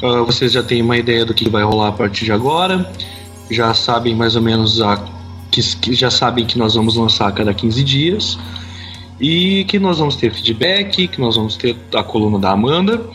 Uh, 0.02 0.26
vocês 0.26 0.52
já 0.52 0.64
têm 0.64 0.82
uma 0.82 0.98
ideia 0.98 1.24
do 1.24 1.34
que 1.34 1.48
vai 1.50 1.64
rolar 1.64 1.90
a 1.90 1.92
partir 1.92 2.26
de 2.26 2.32
agora. 2.32 2.92
já 3.50 3.74
sabem 3.74 4.16
mais 4.16 4.36
ou 4.36 4.42
menos 4.42 4.82
a 4.82 4.98
que, 5.52 5.94
já 5.94 6.10
sabem 6.10 6.46
que 6.46 6.58
nós 6.58 6.76
vamos 6.76 6.96
lançar 6.96 7.28
a 7.28 7.32
cada 7.32 7.54
15 7.54 7.84
dias 7.84 8.40
e 9.20 9.66
que 9.66 9.78
nós 9.78 10.00
vamos 10.00 10.16
ter 10.16 10.34
feedback, 10.34 11.08
que 11.08 11.20
nós 11.20 11.36
vamos 11.36 11.56
ter 11.56 11.76
a 11.94 12.02
coluna 12.02 12.40
da 12.40 12.52
Amanda. 12.52 13.06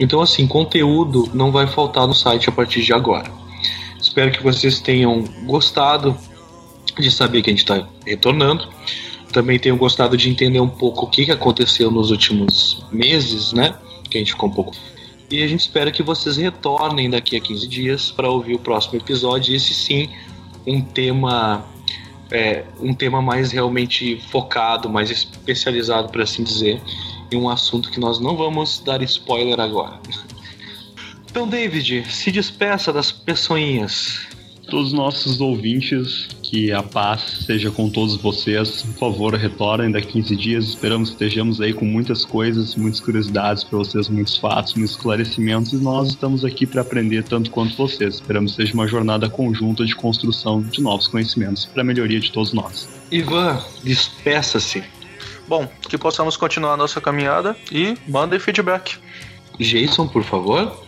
Então, 0.00 0.20
assim, 0.20 0.46
conteúdo 0.46 1.30
não 1.32 1.52
vai 1.52 1.66
faltar 1.66 2.06
no 2.06 2.14
site 2.14 2.48
a 2.48 2.52
partir 2.52 2.82
de 2.82 2.92
agora. 2.92 3.30
Espero 4.00 4.32
que 4.32 4.42
vocês 4.42 4.80
tenham 4.80 5.22
gostado 5.44 6.16
de 6.98 7.10
saber 7.10 7.42
que 7.42 7.50
a 7.50 7.52
gente 7.52 7.62
está 7.62 7.86
retornando. 8.06 8.68
Também 9.32 9.58
tenham 9.58 9.76
gostado 9.76 10.16
de 10.16 10.30
entender 10.30 10.60
um 10.60 10.68
pouco 10.68 11.06
o 11.06 11.10
que 11.10 11.30
aconteceu 11.30 11.90
nos 11.90 12.10
últimos 12.10 12.84
meses, 12.92 13.52
né? 13.52 13.74
Que 14.08 14.18
a 14.18 14.20
gente 14.20 14.32
ficou 14.32 14.48
um 14.48 14.52
pouco. 14.52 14.74
E 15.30 15.42
a 15.42 15.48
gente 15.48 15.60
espera 15.60 15.90
que 15.90 16.02
vocês 16.02 16.36
retornem 16.36 17.10
daqui 17.10 17.36
a 17.36 17.40
15 17.40 17.66
dias 17.66 18.10
para 18.10 18.30
ouvir 18.30 18.54
o 18.54 18.58
próximo 18.58 18.96
episódio. 18.96 19.54
Esse 19.54 19.74
sim, 19.74 20.08
um 20.66 20.80
tema 20.80 21.64
é, 22.30 22.64
um 22.80 22.94
tema 22.94 23.20
mais 23.20 23.52
realmente 23.52 24.20
focado, 24.30 24.88
mais 24.88 25.10
especializado, 25.10 26.10
por 26.10 26.22
assim 26.22 26.42
dizer, 26.42 26.80
em 27.30 27.36
um 27.36 27.48
assunto 27.48 27.90
que 27.90 28.00
nós 28.00 28.18
não 28.18 28.36
vamos 28.36 28.80
dar 28.84 29.02
spoiler 29.02 29.60
agora. 29.60 30.00
Então, 31.30 31.48
David, 31.48 32.04
se 32.10 32.30
despeça 32.30 32.92
das 32.92 33.10
pessoinhas. 33.10 34.28
Todos 34.68 34.88
os 34.88 34.92
nossos 34.92 35.40
ouvintes, 35.40 36.28
que 36.54 36.70
a 36.70 36.84
paz 36.84 37.44
seja 37.46 37.68
com 37.68 37.90
todos 37.90 38.14
vocês. 38.14 38.82
Por 38.82 39.10
favor, 39.10 39.34
retornem 39.34 39.90
daqui 39.90 40.22
15 40.22 40.36
dias. 40.36 40.64
Esperamos 40.66 41.08
que 41.08 41.14
estejamos 41.14 41.60
aí 41.60 41.72
com 41.72 41.84
muitas 41.84 42.24
coisas, 42.24 42.76
muitas 42.76 43.00
curiosidades 43.00 43.64
para 43.64 43.78
vocês, 43.78 44.08
muitos 44.08 44.36
fatos, 44.36 44.74
muitos 44.74 44.94
esclarecimentos. 44.94 45.72
E 45.72 45.76
nós 45.78 46.10
estamos 46.10 46.44
aqui 46.44 46.64
para 46.64 46.82
aprender 46.82 47.24
tanto 47.24 47.50
quanto 47.50 47.76
vocês. 47.76 48.14
Esperamos 48.14 48.52
que 48.52 48.62
seja 48.62 48.72
uma 48.72 48.86
jornada 48.86 49.28
conjunta 49.28 49.84
de 49.84 49.96
construção 49.96 50.62
de 50.62 50.80
novos 50.80 51.08
conhecimentos 51.08 51.64
para 51.64 51.82
a 51.82 51.84
melhoria 51.84 52.20
de 52.20 52.30
todos 52.30 52.52
nós. 52.52 52.88
Ivan, 53.10 53.60
despeça-se. 53.82 54.84
Bom, 55.48 55.68
que 55.88 55.98
possamos 55.98 56.36
continuar 56.36 56.74
a 56.74 56.76
nossa 56.76 57.00
caminhada 57.00 57.56
e 57.72 57.98
mandem 58.06 58.38
feedback. 58.38 58.96
Jason, 59.58 60.06
por 60.06 60.22
favor. 60.22 60.84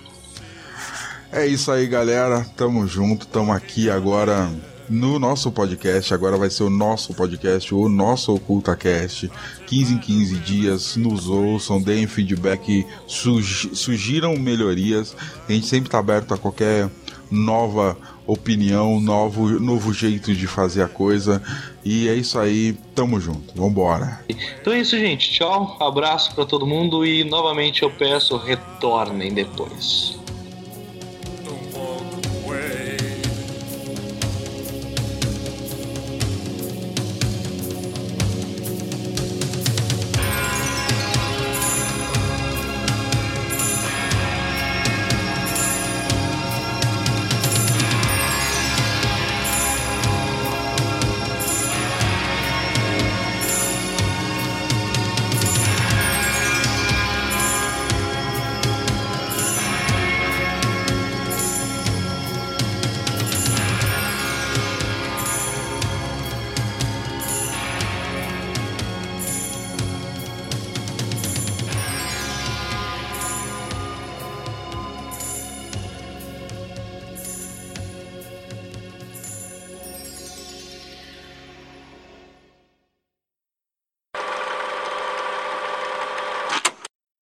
É 1.33 1.45
isso 1.45 1.73
aí, 1.73 1.89
galera. 1.89 2.47
Tamo 2.57 2.87
junto, 2.87 3.27
tamo 3.27 3.53
aqui 3.53 3.91
agora 3.91 4.49
no 4.89 5.19
nosso 5.19 5.51
podcast. 5.51 6.13
Agora 6.13 6.37
vai 6.37 6.51
ser 6.51 6.63
o 6.63 6.71
nosso 6.71 7.15
podcast, 7.15 7.75
o 7.75 7.89
nosso 7.89 8.35
OcultaCast. 8.35 9.31
15 9.67 9.95
em 9.95 9.99
15 9.99 10.37
dias, 10.37 10.97
nos 10.97 11.29
ouçam, 11.29 11.81
deem 11.81 12.07
feedback, 12.07 12.87
sugiram 13.07 14.37
melhorias. 14.37 15.17
A 15.49 15.53
gente 15.53 15.67
sempre 15.67 15.91
tá 15.91 15.99
aberto 15.99 16.35
a 16.35 16.39
qualquer 16.39 16.89
nova 17.31 17.97
opinião, 18.27 19.01
novo, 19.01 19.49
novo 19.61 19.93
jeito 19.93 20.35
de 20.35 20.47
fazer 20.47 20.83
a 20.83 20.89
coisa. 20.89 21.43
E 21.85 22.09
é 22.09 22.15
isso 22.15 22.39
aí, 22.39 22.77
tamo 22.95 23.21
junto, 23.21 23.55
vambora. 23.55 24.21
Então 24.61 24.73
é 24.73 24.81
isso, 24.81 24.99
gente. 24.99 25.31
Tchau, 25.31 25.77
abraço 25.81 26.35
para 26.35 26.45
todo 26.45 26.67
mundo 26.67 27.07
e 27.07 27.25
novamente 27.25 27.83
eu 27.83 27.91
peço 27.91 28.37
retornem 28.37 29.33
depois. 29.33 30.19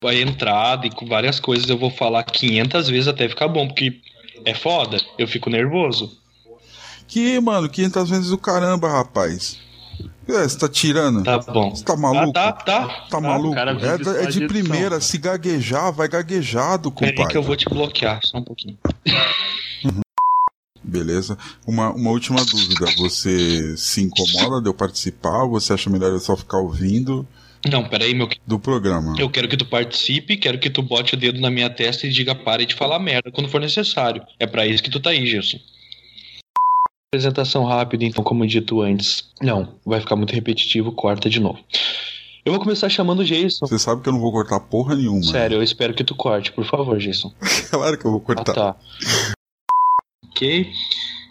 A 0.07 0.15
entrada 0.15 0.87
e 0.87 0.91
com 0.91 1.07
várias 1.07 1.41
coisas 1.41 1.69
eu 1.69 1.79
vou 1.79 1.91
falar 1.91 2.23
500 2.25 2.89
vezes 2.89 3.09
até 3.09 3.29
ficar 3.29 3.49
bom, 3.49 3.67
porque 3.67 4.01
é 4.45 4.55
foda, 4.55 4.99
eu 5.19 5.27
fico 5.27 5.51
nervoso. 5.51 6.19
Que, 7.07 7.39
mano, 7.41 7.69
500 7.69 8.11
vezes 8.11 8.31
o 8.31 8.39
caramba, 8.39 8.89
rapaz. 8.89 9.59
É, 10.27 10.49
você 10.49 10.59
tá 10.59 10.69
tirando? 10.69 11.23
Tá 11.23 11.39
bom. 11.39 11.75
Você 11.75 11.85
tá 11.85 11.97
maluco? 11.97 12.33
Tá, 12.33 12.53
tá. 12.53 12.87
Tá, 12.87 13.07
tá 13.11 13.21
maluco? 13.21 13.57
É, 13.59 14.25
é, 14.25 14.27
de 14.27 14.47
primeira, 14.47 15.01
se 15.01 15.19
gaguejar, 15.19 15.93
vai 15.93 16.09
gaguejado, 16.09 16.91
compadre. 16.91 17.15
Peraí 17.15 17.31
que 17.31 17.37
eu 17.37 17.43
vou 17.43 17.57
te 17.57 17.69
bloquear, 17.69 18.21
só 18.25 18.39
um 18.39 18.43
pouquinho. 18.43 18.79
Uhum. 19.85 20.01
Beleza. 20.83 21.37
Uma, 21.67 21.91
uma 21.91 22.11
última 22.11 22.43
dúvida. 22.45 22.87
Você 22.99 23.77
se 23.77 24.03
incomoda 24.03 24.63
de 24.63 24.69
eu 24.69 24.75
participar? 24.75 25.47
Você 25.47 25.75
acha 25.75 25.91
melhor 25.91 26.11
eu 26.11 26.21
só 26.21 26.37
ficar 26.37 26.59
ouvindo? 26.59 27.27
Não, 27.71 27.83
peraí, 27.85 28.15
meu. 28.15 28.29
Do 28.47 28.59
programa. 28.59 29.15
Eu 29.19 29.31
quero 29.31 29.49
que 29.49 29.57
tu 29.57 29.65
participe, 29.65 30.37
quero 30.37 30.59
que 30.59 30.69
tu 30.69 30.83
bote 30.83 31.15
o 31.15 31.17
dedo 31.17 31.41
na 31.41 31.51
minha 31.51 31.71
testa 31.71 32.07
e 32.07 32.11
diga 32.11 32.35
pare 32.35 32.67
de 32.67 32.75
falar 32.75 32.99
merda 32.99 33.31
quando 33.31 33.49
for 33.49 33.61
necessário. 33.61 34.23
É 34.39 34.47
para 34.47 34.67
isso 34.67 34.83
que 34.83 34.91
tu 34.91 35.01
tá 35.01 35.11
aí, 35.11 35.27
Gilson. 35.27 35.59
Apresentação 37.11 37.65
rápida, 37.65 38.05
então, 38.05 38.23
como 38.23 38.47
dito 38.47 38.83
antes. 38.83 39.31
Não, 39.41 39.77
vai 39.87 40.01
ficar 40.01 40.17
muito 40.17 40.35
repetitivo, 40.35 40.93
corta 40.93 41.31
de 41.31 41.41
novo. 41.41 41.59
Eu 42.45 42.53
vou 42.53 42.61
começar 42.61 42.91
chamando 42.91 43.21
o 43.21 43.25
Jason. 43.25 43.67
Você 43.67 43.79
sabe 43.79 44.03
que 44.03 44.09
eu 44.09 44.13
não 44.13 44.21
vou 44.21 44.31
cortar 44.31 44.61
porra 44.61 44.95
nenhuma. 44.95 45.23
Sério, 45.23 45.57
eu 45.57 45.63
espero 45.63 45.95
que 45.95 46.05
tu 46.05 46.15
corte, 46.15 46.53
por 46.53 46.67
favor, 46.67 46.99
Jason. 46.99 47.33
claro 47.71 47.97
que 47.97 48.05
eu 48.05 48.11
vou 48.11 48.21
cortar. 48.21 48.53
Ah, 48.53 48.55
tá. 48.55 48.77
ok. 50.27 50.71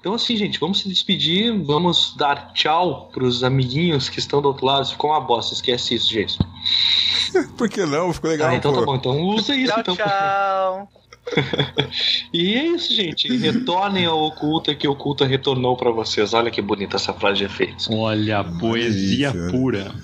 Então, 0.03 0.15
assim, 0.15 0.35
gente, 0.35 0.59
vamos 0.59 0.81
se 0.81 0.89
despedir, 0.89 1.57
vamos 1.63 2.13
dar 2.17 2.51
tchau 2.51 3.09
pros 3.13 3.41
amiguinhos 3.41 4.09
que 4.09 4.19
estão 4.19 4.41
do 4.41 4.49
outro 4.49 4.65
lado. 4.65 4.85
Ficou 4.85 5.11
uma 5.11 5.21
bosta, 5.21 5.53
esquece 5.53 5.95
isso, 5.95 6.11
gente. 6.11 6.37
Por 7.57 7.69
que 7.69 7.85
não? 7.85 8.11
Ficou 8.11 8.29
legal. 8.29 8.49
Ah, 8.49 8.55
então 8.55 8.73
pô. 8.73 8.79
tá 8.81 8.85
bom, 8.85 8.95
então 8.97 9.21
usa 9.21 9.55
isso. 9.55 9.71
tchau, 9.71 9.79
então. 9.79 9.95
tchau. 9.95 10.89
e 12.33 12.53
é 12.53 12.65
isso, 12.65 12.93
gente. 12.93 13.33
Retornem 13.37 14.05
ao 14.05 14.21
Oculta 14.23 14.75
que 14.75 14.85
o 14.85 14.91
Oculta 14.91 15.25
retornou 15.25 15.77
para 15.77 15.89
vocês. 15.89 16.33
Olha 16.33 16.51
que 16.51 16.61
bonita 16.61 16.97
essa 16.97 17.13
frase 17.13 17.37
de 17.37 17.45
efeitos. 17.45 17.87
Olha, 17.89 18.43
poesia 18.43 19.31
pura. 19.51 19.95